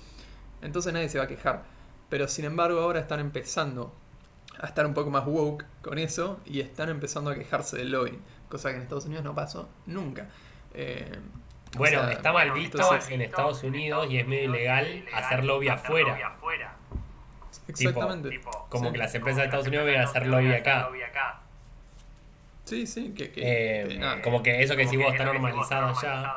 Entonces 0.61 0.92
nadie 0.92 1.09
se 1.09 1.18
va 1.18 1.24
a 1.24 1.29
quejar 1.29 1.77
pero 2.08 2.28
sin 2.28 2.44
embargo 2.44 2.80
ahora 2.80 3.00
están 3.00 3.20
empezando 3.20 3.94
a 4.60 4.66
estar 4.66 4.86
un 4.86 4.94
poco 4.94 5.10
más 5.10 5.26
woke 5.26 5.64
con 5.82 5.98
eso 5.98 6.40
y 6.44 6.60
están 6.60 6.88
empezando 6.88 7.30
a 7.30 7.34
quejarse 7.34 7.76
del 7.76 7.90
lobbying, 7.90 8.20
cosa 8.48 8.70
que 8.70 8.76
en 8.76 8.82
Estados 8.82 9.06
Unidos 9.06 9.24
no 9.24 9.34
pasó 9.34 9.68
nunca. 9.86 10.28
Eh, 10.74 11.18
bueno, 11.76 12.08
está 12.08 12.32
mal 12.32 12.52
visto 12.52 12.78
en 13.10 13.20
Estados 13.20 13.62
Unidos 13.62 14.08
y 14.10 14.18
es 14.18 14.26
medio 14.26 14.50
ilegal 14.50 15.04
hacer 15.14 15.44
lobby 15.44 15.68
afuera. 15.68 16.36
Exactamente. 17.68 18.40
como 18.70 18.92
que 18.92 18.98
las 18.98 19.14
empresas 19.14 19.40
de 19.40 19.44
Estados 19.44 19.66
Unidos 19.66 19.84
vienen 19.84 20.02
a 20.02 20.08
hacer 20.08 20.26
lobby 20.26 20.52
acá. 20.52 20.88
Sí, 22.64 22.86
sí, 22.86 23.14
que, 23.14 23.32
eh, 23.36 24.20
como 24.22 24.42
que 24.42 24.62
eso 24.62 24.76
que 24.76 24.84
decís 24.84 24.98
vos 24.98 25.12
está 25.12 25.24
normalizado 25.24 25.98
allá, 25.98 26.34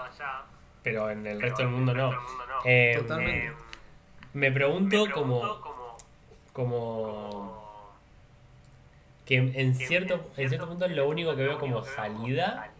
pero 0.81 1.09
en 1.09 1.27
el 1.27 1.41
resto 1.41 1.63
del 1.63 1.71
mundo 1.71 1.93
no. 1.93 2.13
Eh, 2.63 3.03
Me 4.33 4.51
pregunto, 4.51 5.05
como, 5.13 5.97
como, 6.53 7.97
que 9.25 9.37
en 9.37 9.75
cierto, 9.75 10.31
en 10.37 10.49
cierto 10.49 10.67
punto 10.67 10.87
lo 10.87 11.07
único 11.07 11.35
que 11.35 11.43
veo 11.43 11.59
como 11.59 11.83
salida 11.83 12.71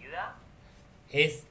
es 1.10 1.46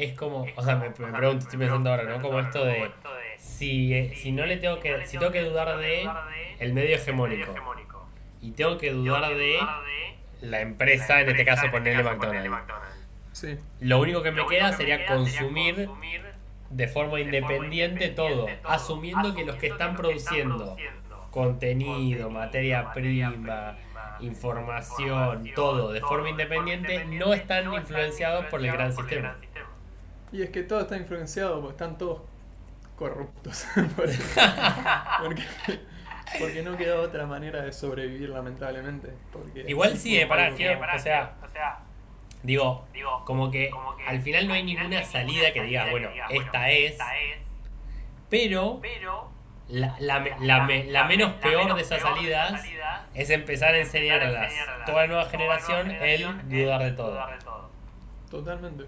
es 0.00 0.16
como, 0.16 0.46
o 0.56 0.62
sea, 0.62 0.76
me, 0.76 0.90
pregunto, 0.90 1.44
estoy 1.44 1.58
pensando 1.58 1.90
ahora, 1.90 2.04
¿no? 2.04 2.22
Como 2.22 2.40
esto 2.40 2.64
de 2.64 2.90
si, 3.38 3.92
eh, 3.94 4.14
si 4.16 4.32
no 4.32 4.46
le 4.46 4.56
tengo 4.56 4.80
que, 4.80 5.06
si 5.06 5.18
tengo 5.18 5.30
que 5.30 5.42
dudar 5.42 5.76
de 5.76 6.08
el 6.58 6.72
medio 6.72 6.96
hegemónico. 6.96 7.54
y 8.40 8.52
tengo 8.52 8.78
que 8.78 8.92
dudar 8.92 9.34
de 9.34 9.58
la 10.40 10.60
empresa, 10.60 11.20
en 11.20 11.28
este 11.28 11.44
caso 11.44 11.70
ponerle 11.70 12.02
McDonald's. 12.02 13.58
Lo 13.80 14.00
único 14.00 14.22
que 14.22 14.30
me 14.30 14.46
queda 14.46 14.72
sería 14.72 15.06
consumir 15.06 15.88
de 16.70 16.86
forma 16.88 17.20
independiente 17.20 18.08
todo, 18.08 18.46
asumiendo 18.64 19.34
que 19.34 19.44
los 19.44 19.56
que 19.56 19.66
están 19.68 19.96
produciendo 19.96 20.76
contenido, 21.30 22.30
materia 22.30 22.92
prima, 22.92 23.76
información, 24.20 25.50
todo 25.54 25.92
de 25.92 26.00
forma 26.00 26.30
independiente, 26.30 27.04
no 27.04 27.34
están 27.34 27.72
influenciados 27.72 28.46
por 28.46 28.64
el 28.64 28.72
gran 28.72 28.92
sistema. 28.92 29.36
Y 30.32 30.42
es 30.42 30.50
que 30.50 30.62
todo 30.62 30.80
está 30.80 30.96
influenciado 30.96 31.60
porque 31.60 31.72
están 31.72 31.98
todos 31.98 32.22
corruptos. 32.96 33.66
porque, 33.76 35.42
porque, 36.38 36.62
no 36.62 36.76
queda 36.76 37.00
otra 37.00 37.26
manera 37.26 37.62
de 37.62 37.72
sobrevivir, 37.72 38.28
lamentablemente. 38.28 39.12
Igual 39.66 39.96
sí, 39.96 40.16
eh, 40.16 40.26
para, 40.26 40.52
o 40.52 40.98
sea, 40.98 41.34
Digo, 42.42 42.86
como, 43.24 43.50
que 43.50 43.70
al 44.06 44.22
final 44.22 44.48
no 44.48 44.54
hay 44.54 44.62
ninguna 44.62 45.02
salida 45.04 45.52
que 45.52 45.62
diga, 45.62 45.90
bueno, 45.90 46.08
esta 46.30 46.70
es, 46.70 46.98
pero 48.30 48.80
la, 49.68 49.96
la, 50.00 50.24
la, 50.40 51.04
menos 51.04 51.34
peor 51.34 51.74
de 51.74 51.82
esas 51.82 52.00
salidas 52.00 52.64
es 53.14 53.30
empezar 53.30 53.74
a 53.74 53.78
enseñar 53.78 54.22
a 54.22 54.84
toda 54.84 55.02
la 55.02 55.06
nueva 55.06 55.26
generación 55.26 55.90
el 55.90 56.48
dudar 56.48 56.82
de 56.82 56.92
todo. 56.92 57.20
Totalmente. 58.30 58.86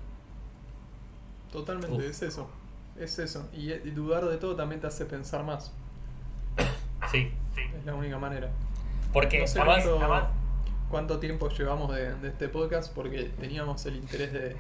Totalmente, 1.50 2.06
es 2.06 2.22
eso. 2.22 2.48
Es 2.98 3.18
eso. 3.18 3.48
Y, 3.52 3.72
dudar 3.90 4.24
de 4.24 4.38
todo 4.38 4.56
también 4.56 4.80
te 4.80 4.86
hace 4.86 5.04
pensar 5.04 5.44
más. 5.44 5.72
Sí. 7.10 7.32
Es 7.56 7.84
la 7.84 7.94
única 7.94 8.18
manera. 8.18 8.50
Porque 9.12 9.44
además, 9.44 9.84
cuánto 9.84 10.41
tiempo 11.20 11.48
llevamos 11.48 11.94
de, 11.94 12.14
este 12.24 12.48
podcast 12.48 12.94
porque 12.94 13.30
teníamos 13.40 13.84
el 13.86 13.96
interés 13.96 14.32
de, 14.32 14.56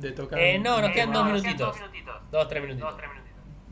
de 0.00 0.12
tocar. 0.12 0.38
Eh, 0.38 0.58
no, 0.58 0.80
nos 0.80 0.90
quedan 0.90 1.12
dos 1.12 1.26
minutitos. 1.26 1.76
Dos, 2.30 2.48
tres 2.48 2.62
minutitos. 2.62 2.94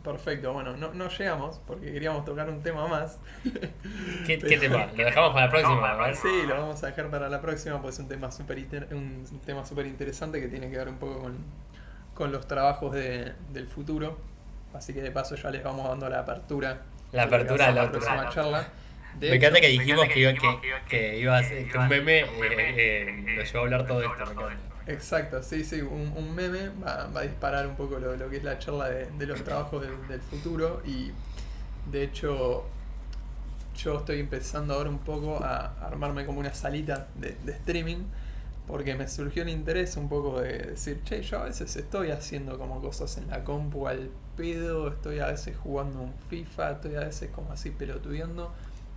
Perfecto, 0.05 0.53
bueno, 0.53 0.77
no, 0.77 0.95
no 0.95 1.09
llegamos 1.09 1.61
porque 1.67 1.93
queríamos 1.93 2.25
tocar 2.25 2.49
un 2.49 2.63
tema 2.63 2.87
más. 2.87 3.19
¿Qué, 4.27 4.39
tema? 4.39 4.87
¿Lo 4.95 5.05
dejamos 5.05 5.33
para 5.33 5.47
la 5.47 5.51
próxima? 5.51 6.15
Sí, 6.15 6.47
lo 6.47 6.55
vamos 6.55 6.83
a 6.85 6.87
dejar 6.87 7.11
para 7.11 7.29
la 7.29 7.41
próxima, 7.41 7.83
pues 7.83 7.95
es 7.95 8.01
un 8.01 8.09
tema 8.09 8.31
súper 8.31 8.59
un 8.93 9.41
tema 9.45 9.65
super 9.65 9.85
interesante 9.85 10.41
que 10.41 10.47
tiene 10.47 10.71
que 10.71 10.77
ver 10.77 10.89
un 10.89 10.99
poco 10.99 11.23
con, 11.23 11.37
con 12.15 12.31
los 12.31 12.47
trabajos 12.47 12.93
de, 12.93 13.33
del 13.53 13.67
futuro. 13.67 14.17
Así 14.75 14.93
que 14.93 15.03
de 15.03 15.11
paso 15.11 15.35
ya 15.37 15.51
les 15.51 15.65
vamos 15.65 15.89
dando 15.89 16.09
la 16.09 16.21
apertura. 16.21 16.83
La 17.13 17.25
apertura 17.25 17.69
de 17.69 17.73
la, 17.73 17.91
próxima 17.91 18.29
charla. 18.29 18.69
Me 19.21 19.35
encanta 19.37 19.61
que 19.61 19.69
dijimos 19.69 20.09
que, 20.09 20.21
iba, 20.21 20.33
que, 20.89 21.19
iba 21.19 21.39
a 21.39 21.43
ser, 21.43 21.69
que 21.69 21.79
un 21.79 21.89
meme 21.89 22.21
eh, 22.21 22.27
eh, 22.43 23.37
nos 23.37 23.47
llevó 23.47 23.59
a 23.59 23.63
hablar 23.63 23.87
todo 23.87 24.03
esto. 24.03 24.49
Exacto, 24.87 25.43
sí, 25.43 25.65
sí, 25.65 25.81
un, 25.81 26.13
un 26.17 26.35
meme 26.35 26.69
va, 26.85 27.09
va, 27.09 27.21
a 27.21 27.23
disparar 27.25 27.67
un 27.67 27.75
poco 27.75 27.99
lo, 27.99 28.17
lo, 28.17 28.31
que 28.31 28.37
es 28.37 28.45
la 28.45 28.59
charla 28.59 28.89
de, 28.89 29.07
de 29.07 29.27
los 29.27 29.43
trabajos 29.43 29.83
del, 29.83 30.07
del, 30.07 30.21
futuro 30.21 30.81
y 30.87 31.11
de 31.91 32.05
hecho 32.05 32.65
yo 33.77 33.99
estoy 33.99 34.21
empezando 34.21 34.75
ahora 34.75 34.89
un 34.89 35.01
poco 35.01 35.43
a 35.43 35.75
armarme 35.85 36.25
como 36.25 36.39
una 36.39 36.55
salita 36.55 37.09
de, 37.17 37.37
de 37.45 37.53
streaming 37.53 38.05
porque 38.69 38.95
me 38.95 39.09
surgió 39.09 39.43
el 39.43 39.49
interés 39.49 39.97
un 39.97 40.09
poco 40.09 40.41
de 40.41 40.59
decir, 40.59 41.03
che, 41.05 41.23
yo 41.23 41.41
a 41.41 41.45
veces 41.45 41.75
estoy 41.77 42.11
haciendo 42.11 42.59
como 42.59 42.81
cosas 42.81 43.17
en 43.19 43.29
la 43.29 43.45
compu 43.45 43.87
al 43.87 44.11
pedo, 44.37 44.89
estoy 44.89 45.21
a 45.21 45.27
veces 45.27 45.57
jugando 45.57 46.01
un 46.01 46.15
FIFA, 46.29 46.73
estoy 46.73 46.95
a 46.97 47.01
veces 47.01 47.31
como 47.31 47.53
así 47.53 47.71
pelotudeando 47.71 48.53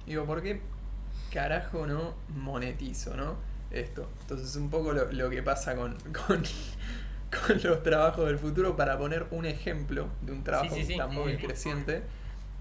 Digo, 0.09 0.25
¿por 0.25 0.41
qué 0.41 0.59
carajo 1.31 1.85
no 1.85 2.15
monetizo, 2.35 3.15
no? 3.15 3.35
Esto. 3.69 4.09
Entonces, 4.21 4.55
un 4.55 4.71
poco 4.71 4.91
lo, 4.91 5.29
que 5.29 5.43
pasa 5.43 5.75
con, 5.75 5.95
con, 6.11 6.43
los 7.63 7.83
trabajos 7.83 8.25
del 8.25 8.39
futuro, 8.39 8.75
para 8.75 8.97
poner 8.97 9.27
un 9.29 9.45
ejemplo 9.45 10.07
de 10.23 10.31
un 10.31 10.43
trabajo 10.43 10.73
que 10.73 10.81
está 10.81 11.05
muy 11.05 11.37
creciente. 11.37 12.01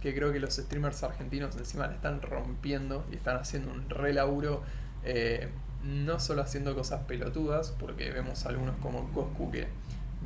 que 0.03 0.15
creo 0.15 0.31
que 0.31 0.41
los 0.41 0.55
streamers 0.55 1.03
argentinos 1.03 1.57
encima 1.57 1.87
le 1.87 1.95
están 1.95 2.21
rompiendo 2.21 3.05
y 3.11 3.17
están 3.17 3.39
haciendo 3.39 3.73
un 3.73 3.89
re 3.89 4.13
laburo. 4.13 4.63
Eh, 5.05 5.49
no 5.83 6.21
solo 6.21 6.43
haciendo 6.43 6.75
cosas 6.75 7.05
pelotudas, 7.05 7.71
porque 7.79 8.11
vemos 8.11 8.45
algunos 8.45 8.77
como 8.77 9.11
Coscu 9.13 9.51
que 9.51 9.69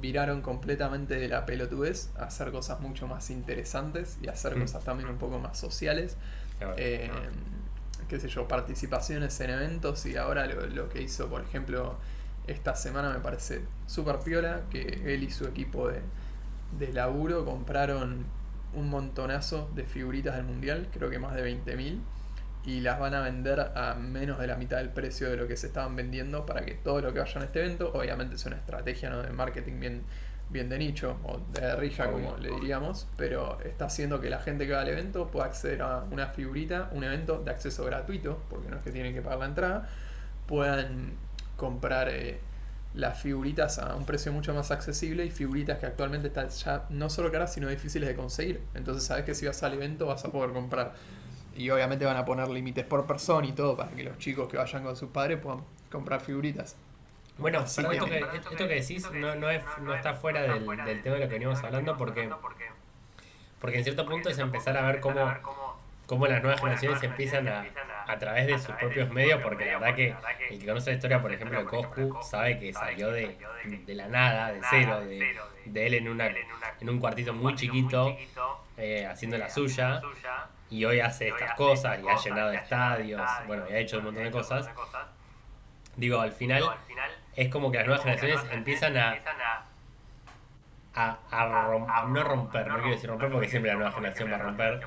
viraron 0.01 0.43
completamente 0.43 1.15
de 1.15 1.29
la 1.29 1.47
pelotudez 1.47 2.11
a 2.19 2.25
hacer 2.25 2.51
cosas 2.51 2.81
mucho 2.81 3.07
más 3.07 3.31
interesantes 3.31 4.19
y 4.21 4.27
hacer 4.27 4.57
mm. 4.57 4.63
cosas 4.63 4.83
también 4.83 5.09
un 5.09 5.19
poco 5.19 5.39
más 5.39 5.57
sociales. 5.57 6.17
Eh, 6.77 7.11
qué 8.09 8.21
sé 8.21 8.29
yo, 8.29 8.47
participaciones 8.47 9.41
en 9.41 9.51
eventos 9.51 10.05
y 10.07 10.17
ahora 10.17 10.47
lo, 10.47 10.89
que 10.89 11.03
hizo, 11.03 11.29
por 11.29 11.43
ejemplo, 11.43 11.97
esta 12.47 12.75
semana 12.75 13.11
me 13.11 13.21
parece 13.21 13.63
súper 13.87 14.19
piola, 14.19 14.63
que 14.71 15.01
él 15.07 15.23
y 15.23 15.31
su 15.31 15.47
equipo 15.47 15.89
de, 15.89 16.01
de 16.79 16.93
laburo 16.93 17.45
compraron 17.45 18.25
un 18.75 18.91
montonazo 18.91 19.71
de 19.75 19.85
figuritas 19.85 20.37
del 20.37 20.45
mundial, 20.45 20.89
creo 20.93 21.11
que 21.11 21.19
más 21.19 21.35
de 21.35 21.57
20.000 21.57 22.01
y 22.65 22.81
las 22.81 22.99
van 22.99 23.15
a 23.15 23.23
vender 23.23 23.61
a 23.61 23.95
menos 23.95 24.39
de 24.39 24.47
la 24.47 24.57
mitad 24.57 24.77
del 24.77 24.91
precio 24.91 25.29
de 25.31 25.37
lo 25.37 25.49
que 25.49 25.57
se 25.57 25.67
estaban 25.67 25.97
vendiendo 25.97 26.47
para 26.47 26.65
que 26.65 26.75
todo 26.75 27.01
lo 27.01 27.13
que 27.13 27.19
vaya 27.19 27.41
en 27.41 27.43
este 27.43 27.61
evento, 27.61 27.93
obviamente 27.93 28.37
es 28.37 28.47
una 28.47 28.57
estrategia 28.57 29.11
¿no? 29.11 29.23
de 29.23 29.31
marketing 29.31 29.81
bien, 29.81 30.03
bien 30.53 30.69
de 30.69 30.79
nicho 30.79 31.17
o 31.25 31.41
de 31.53 31.75
rilla 31.77 32.11
como 32.11 32.37
le 32.37 32.51
diríamos, 32.51 33.09
pero 33.17 33.59
está 33.63 33.87
haciendo 33.87 34.21
que 34.21 34.31
la 34.31 34.39
gente 34.39 34.67
que 34.67 34.73
va 34.73 34.83
al 34.83 34.89
evento 34.89 35.29
pueda 35.29 35.47
acceder 35.47 35.83
a 35.83 36.05
una 36.11 36.29
figurita, 36.29 36.91
un 36.93 37.03
evento 37.03 37.39
de 37.39 37.51
acceso 37.51 37.85
gratuito, 37.85 38.39
porque 38.51 38.69
no 38.69 38.77
es 38.77 38.83
que 38.83 38.93
tienen 38.93 39.15
que 39.15 39.23
pagar 39.23 39.39
la 39.39 39.47
entrada, 39.47 39.89
puedan 40.47 41.15
comprar 41.57 42.09
eh, 42.11 42.39
las 42.95 43.21
figuritas 43.21 43.79
a 43.79 43.95
un 43.95 44.05
precio 44.05 44.33
mucho 44.33 44.53
más 44.55 44.71
accesible 44.71 45.25
y 45.25 45.31
figuritas 45.31 45.79
que 45.79 45.87
actualmente 45.87 46.29
están 46.29 46.51
ya 46.51 46.85
no 46.91 47.09
solo 47.09 47.33
caras 47.33 47.55
sino 47.55 47.69
difíciles 47.69 48.09
de 48.09 48.15
conseguir. 48.15 48.61
Entonces 48.75 49.05
sabes 49.05 49.25
que 49.25 49.35
si 49.35 49.47
vas 49.47 49.63
al 49.63 49.75
evento 49.75 50.07
vas 50.07 50.25
a 50.25 50.31
poder 50.31 50.53
comprar 50.53 50.93
y 51.57 51.71
obviamente 51.71 52.05
van 52.05 52.17
a 52.17 52.25
poner 52.25 52.49
límites 52.49 52.85
por 52.85 53.07
persona 53.07 53.47
y 53.47 53.53
todo 53.53 53.77
para 53.77 53.91
que 53.93 54.05
los 54.05 54.19
chicos 54.19 54.49
que 54.49 54.57
vayan 54.57 54.83
con 54.83 54.97
sus 54.97 55.11
padres 55.11 55.39
puedan 55.39 55.61
comprar 55.91 56.21
figuritas. 56.21 56.77
Bueno, 57.39 57.61
esto, 57.61 57.89
que, 57.89 58.19
esto, 58.35 58.57
que, 58.57 58.67
decís 58.67 59.11
no, 59.11 59.35
no, 59.35 59.51
es, 59.51 59.63
no 59.81 59.95
está 59.95 60.15
fuera 60.15 60.43
del, 60.43 60.65
del, 60.65 61.03
tema 61.03 61.17
de 61.17 61.23
lo 61.23 61.29
que 61.29 61.35
veníamos 61.35 61.63
hablando 61.65 61.97
porque, 61.97 62.31
porque 63.59 63.79
en 63.79 63.85
cierto 63.85 64.07
punto 64.07 64.29
es 64.29 64.39
empezar 64.39 64.77
a 64.77 64.83
ver 64.83 65.01
cómo, 65.01 65.33
cómo 66.07 66.27
las 66.27 66.43
nuevas 66.43 66.61
generaciones 66.61 67.03
empiezan 67.03 67.49
a, 67.49 67.67
a 68.07 68.19
través 68.19 68.47
de 68.47 68.59
sus 68.59 68.75
propios 68.75 69.11
medios, 69.11 69.41
porque 69.43 69.65
la 69.67 69.79
verdad 69.79 69.95
que 69.95 70.15
el 70.51 70.59
que 70.59 70.67
conoce 70.67 70.91
la 70.91 70.97
historia, 70.97 71.23
por 71.23 71.33
ejemplo, 71.33 71.59
de 71.59 71.65
Coscu, 71.65 72.19
sabe 72.23 72.59
que 72.59 72.73
salió 72.73 73.11
de, 73.11 73.37
de 73.65 73.95
la 73.95 74.09
nada, 74.09 74.53
de 74.53 74.61
cero, 74.69 75.01
de, 75.01 75.37
de 75.65 75.87
él 75.87 75.95
en, 75.95 76.09
una, 76.09 76.31
en 76.81 76.91
un 76.91 76.99
cuartito 76.99 77.33
muy 77.33 77.55
chiquito, 77.55 78.17
eh, 78.77 79.07
haciendo 79.07 79.39
la 79.39 79.49
suya 79.49 80.01
y 80.71 80.85
hoy 80.85 81.01
hace 81.01 81.29
estas 81.29 81.55
cosas 81.55 82.01
y 82.03 82.09
ha 82.09 82.17
llenado 82.17 82.53
estadios, 82.53 83.23
bueno, 83.47 83.65
y 83.71 83.73
ha 83.73 83.79
hecho 83.79 83.99
un 83.99 84.05
montón 84.05 84.25
de 84.25 84.31
cosas. 84.31 84.69
Digo, 85.97 86.21
al 86.21 86.33
final 86.33 86.65
es 87.37 87.49
como 87.49 87.71
que 87.71 87.79
las 87.79 87.87
nuevas 87.87 88.05
generaciones 88.05 88.41
empiezan 88.53 88.97
a 88.97 89.19
a, 90.95 91.19
a, 91.31 92.07
no 92.07 92.23
romper, 92.23 92.67
no 92.67 92.75
quiero 92.77 92.91
decir 92.91 93.09
romper 93.09 93.31
porque 93.31 93.49
siempre 93.49 93.71
la 93.71 93.79
nueva 93.79 93.93
generación 93.93 94.31
va 94.31 94.37
a 94.37 94.39
romper, 94.39 94.81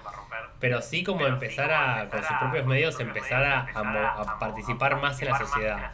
pero 0.60 0.82
sí 0.82 1.04
como 1.04 1.26
empezar 1.26 1.72
a, 1.72 2.08
con 2.10 2.24
sus 2.24 2.38
propios 2.38 2.66
medios, 2.66 3.00
empezar 3.00 3.44
a, 3.44 3.60
a, 3.62 4.40
participar 4.40 5.02
más 5.02 5.20
en 5.22 5.30
la 5.30 5.38
sociedad. 5.38 5.92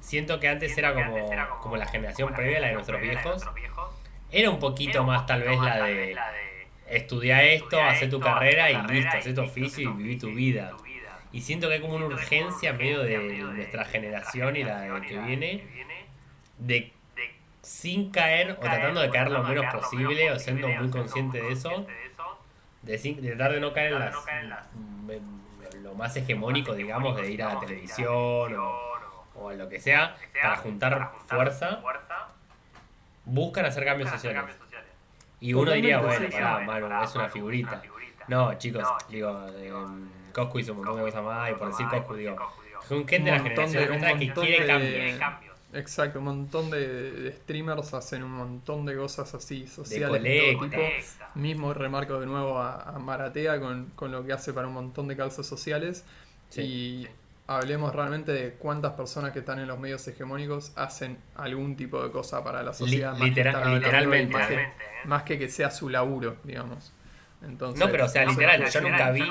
Siento 0.00 0.40
que 0.40 0.48
antes 0.48 0.76
era 0.76 0.92
como, 0.92 1.30
como 1.62 1.76
la 1.76 1.86
generación 1.86 2.32
previa, 2.34 2.60
la 2.60 2.68
de 2.68 2.74
nuestros 2.74 3.00
viejos, 3.00 3.44
era 4.32 4.50
un 4.50 4.58
poquito 4.58 5.04
más 5.04 5.26
tal 5.26 5.42
vez 5.42 5.60
la 5.60 5.82
de 5.82 6.16
estudia 6.88 7.42
esto, 7.44 7.80
hace 7.80 8.08
tu 8.08 8.20
carrera 8.20 8.70
y 8.70 8.82
listo, 8.88 9.16
hace 9.16 9.32
tu 9.32 9.42
oficio 9.42 9.90
y 9.90 9.92
viví 9.94 10.18
tu 10.18 10.28
vida. 10.28 10.72
Y 11.34 11.40
siento 11.40 11.66
que 11.66 11.74
hay 11.74 11.80
como 11.80 11.96
una 11.96 12.06
urgencia 12.06 12.72
medio 12.74 13.02
de 13.02 13.18
nuestra 13.18 13.84
generación 13.84 14.54
y 14.54 14.62
la 14.62 14.82
de 14.82 15.00
que 15.04 15.18
viene 15.18 15.66
de 16.58 16.92
sin 17.60 18.12
caer 18.12 18.52
o 18.52 18.60
tratando 18.60 19.00
de 19.00 19.10
caer 19.10 19.32
lo 19.32 19.42
menos 19.42 19.74
posible 19.74 20.30
o 20.30 20.38
siendo 20.38 20.68
muy 20.68 20.90
consciente 20.90 21.42
de 21.42 21.50
eso, 21.50 21.88
de, 22.82 22.98
tratar 22.98 23.50
de 23.50 23.58
no 23.58 23.72
caer 23.72 23.94
en 23.94 23.98
las, 23.98 24.14
lo 25.82 25.94
más 25.96 26.14
hegemónico, 26.16 26.72
digamos, 26.72 27.16
de 27.16 27.28
ir 27.28 27.42
a 27.42 27.54
la 27.54 27.60
televisión 27.60 28.54
o, 28.54 28.80
o 29.34 29.52
lo 29.52 29.68
que 29.68 29.80
sea, 29.80 30.16
para 30.40 30.58
juntar 30.58 31.14
fuerza, 31.26 31.80
buscan 33.24 33.64
hacer 33.64 33.84
cambios 33.84 34.08
sociales. 34.08 34.54
Y 35.40 35.52
uno 35.52 35.72
diría, 35.72 35.98
bueno, 35.98 36.28
pará, 36.64 37.02
es 37.02 37.14
una 37.16 37.28
figurita. 37.28 37.82
No, 38.28 38.56
chicos, 38.56 38.86
digo, 39.08 39.48
eh, 39.48 39.72
Coscu 40.34 40.58
hizo 40.58 40.72
un 40.72 40.78
montón 40.78 40.96
de 40.96 41.02
cosas 41.02 41.24
más, 41.24 41.50
y 41.50 41.54
por 41.54 41.68
decir 41.68 41.86
Coscu, 41.88 42.14
digo, 42.14 42.36
es 42.84 42.90
un 42.90 43.08
gente 43.08 43.30
de 43.30 43.38
la 43.38 43.42
generación 43.42 44.18
que 44.18 44.32
quiere 44.32 45.18
cambios. 45.18 45.54
Exacto, 45.72 46.20
un 46.20 46.26
montón 46.26 46.70
de, 46.70 47.34
streamers 47.42 47.94
hacen 47.94 48.22
un 48.22 48.32
montón 48.32 48.86
de 48.86 48.96
cosas 48.96 49.34
así, 49.34 49.66
sociales 49.66 50.22
de, 50.22 50.52
todo 50.52 50.68
tipo. 50.68 50.82
Mismo 51.34 51.74
remarco 51.74 52.20
de 52.20 52.26
nuevo 52.26 52.58
a, 52.58 52.96
Maratea 53.00 53.58
con, 53.58 53.86
con, 53.96 54.12
lo 54.12 54.24
que 54.24 54.32
hace 54.32 54.52
para 54.52 54.68
un 54.68 54.74
montón 54.74 55.08
de 55.08 55.16
causas 55.16 55.46
sociales. 55.46 56.04
y 56.56 57.08
hablemos 57.46 57.94
realmente 57.94 58.32
de 58.32 58.52
cuántas 58.52 58.92
personas 58.92 59.32
que 59.32 59.40
están 59.40 59.58
en 59.58 59.68
los 59.68 59.78
medios 59.78 60.06
hegemónicos 60.08 60.72
hacen 60.76 61.18
algún 61.34 61.76
tipo 61.76 62.02
de 62.02 62.10
cosa 62.10 62.42
para 62.42 62.62
la 62.62 62.72
sociedad. 62.72 63.16
literalmente. 63.18 64.72
Más 65.04 65.24
que, 65.24 65.38
que, 65.38 65.48
sea 65.48 65.70
su 65.70 65.88
laburo, 65.88 66.36
digamos. 66.44 66.92
Entonces, 67.46 67.80
no, 67.80 67.90
pero 67.90 68.06
o 68.06 68.08
sea, 68.08 68.24
literal, 68.24 68.68
yo 68.68 68.80
nunca 68.80 69.10
vi 69.10 69.22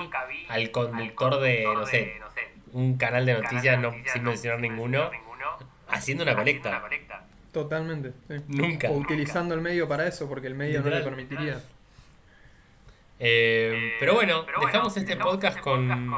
al 0.50 0.72
conductor 0.72 1.40
de, 1.42 1.64
no 1.64 1.86
sé, 1.86 2.22
un 2.74 2.98
canal 2.98 3.26
de 3.26 3.34
noticias, 3.34 3.80
no, 3.80 3.94
sin 4.12 4.24
mencionar 4.24 4.60
ninguno, 4.60 5.10
haciendo 5.88 6.24
una 6.24 6.36
colecta. 6.36 6.84
Totalmente. 7.52 8.14
Nunca. 8.48 8.90
O 8.90 8.94
utilizando 8.94 9.54
el 9.54 9.62
medio 9.62 9.88
para 9.88 10.08
eso, 10.08 10.28
porque 10.28 10.48
el 10.48 10.56
medio 10.56 10.82
no 10.82 10.90
le 10.90 11.02
permitiría. 11.02 11.62
Eh, 13.20 13.94
pero 14.00 14.16
bueno, 14.16 14.46
dejamos 14.60 14.98
este 14.98 15.16
podcast 15.16 15.60
con 15.60 16.14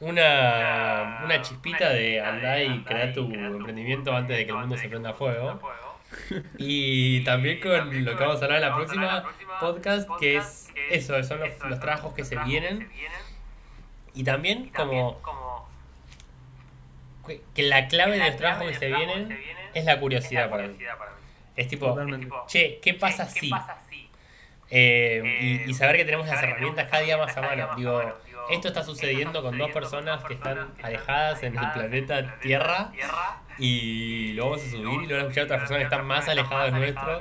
una, 0.00 1.20
una 1.24 1.40
chispita 1.40 1.90
de 1.90 2.20
andar 2.20 2.60
y 2.60 2.82
crear 2.82 3.14
tu 3.14 3.32
emprendimiento 3.32 4.12
antes 4.12 4.36
de 4.36 4.44
que 4.44 4.50
el 4.50 4.58
mundo 4.58 4.76
se 4.76 4.88
prenda 4.88 5.10
a 5.10 5.14
fuego. 5.14 5.60
Y 6.58 7.24
también 7.24 7.60
con 7.60 8.04
lo 8.04 8.16
que 8.16 8.24
vamos 8.24 8.40
a 8.40 8.44
hablar 8.44 8.62
en 8.62 8.68
la 8.68 8.74
próxima 8.74 9.24
podcast, 9.60 10.08
que 10.18 10.36
es 10.36 10.70
eso, 10.90 11.22
son 11.22 11.40
los, 11.40 11.80
trabajos 11.80 12.14
que 12.14 12.24
se 12.24 12.36
vienen. 12.44 12.90
Y 14.14 14.24
también 14.24 14.68
como 14.70 15.20
que 17.54 17.62
la 17.62 17.88
clave 17.88 18.18
de 18.18 18.26
los 18.26 18.36
trabajos 18.36 18.68
que 18.68 18.74
se 18.74 18.88
vienen 18.88 19.38
es 19.74 19.84
la 19.84 19.98
curiosidad 19.98 20.50
para 20.50 20.68
mí. 20.68 20.76
Es 21.56 21.68
tipo, 21.68 21.96
che, 22.46 22.80
¿qué 22.82 22.94
pasa 22.94 23.26
si? 23.26 23.50
Eh, 24.74 25.66
y, 25.66 25.74
saber 25.74 25.98
que 25.98 26.04
tenemos 26.06 26.26
las 26.26 26.42
herramientas 26.42 26.88
cada 26.88 27.02
día 27.02 27.18
más 27.18 27.36
a 27.36 27.42
mano. 27.42 27.68
Digo, 27.76 28.00
esto 28.50 28.68
está 28.68 28.82
sucediendo 28.82 29.42
con 29.42 29.58
dos 29.58 29.70
personas 29.70 30.24
que 30.24 30.34
están 30.34 30.72
alejadas 30.82 31.42
en 31.42 31.58
el 31.58 31.72
planeta 31.72 32.38
Tierra 32.40 32.90
y 33.58 34.32
lo 34.32 34.50
vamos 34.50 34.64
a 34.66 34.70
subir 34.70 35.02
y 35.02 35.06
lo 35.06 35.14
van 35.14 35.16
a 35.16 35.20
escuchar 35.22 35.44
otras 35.44 35.60
personas 35.60 35.78
que 35.80 35.84
están 35.84 36.06
más 36.06 36.28
alejadas 36.28 36.72
de 36.72 36.78
nuestro. 36.78 37.20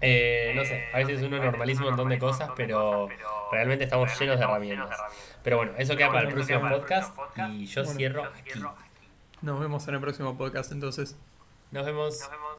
Eh, 0.00 0.52
no 0.54 0.64
sé, 0.64 0.84
a 0.92 0.98
veces 0.98 1.22
uno 1.22 1.38
normaliza 1.38 1.80
un 1.80 1.88
montón 1.88 2.08
de 2.08 2.18
cosas, 2.18 2.50
pero 2.56 3.08
realmente 3.50 3.84
estamos 3.84 4.18
llenos 4.18 4.38
de 4.38 4.44
herramientas. 4.44 4.98
Pero 5.42 5.56
bueno, 5.58 5.72
eso 5.78 5.96
queda 5.96 6.08
para 6.08 6.28
el 6.28 6.34
próximo 6.34 6.68
podcast 6.68 7.16
y 7.48 7.66
yo 7.66 7.84
cierro 7.84 8.24
aquí. 8.24 8.60
Nos 9.42 9.60
vemos 9.60 9.86
en 9.88 9.94
el 9.94 10.00
próximo 10.00 10.36
podcast 10.36 10.72
entonces. 10.72 11.16
Nos 11.70 11.86
vemos. 11.86 12.28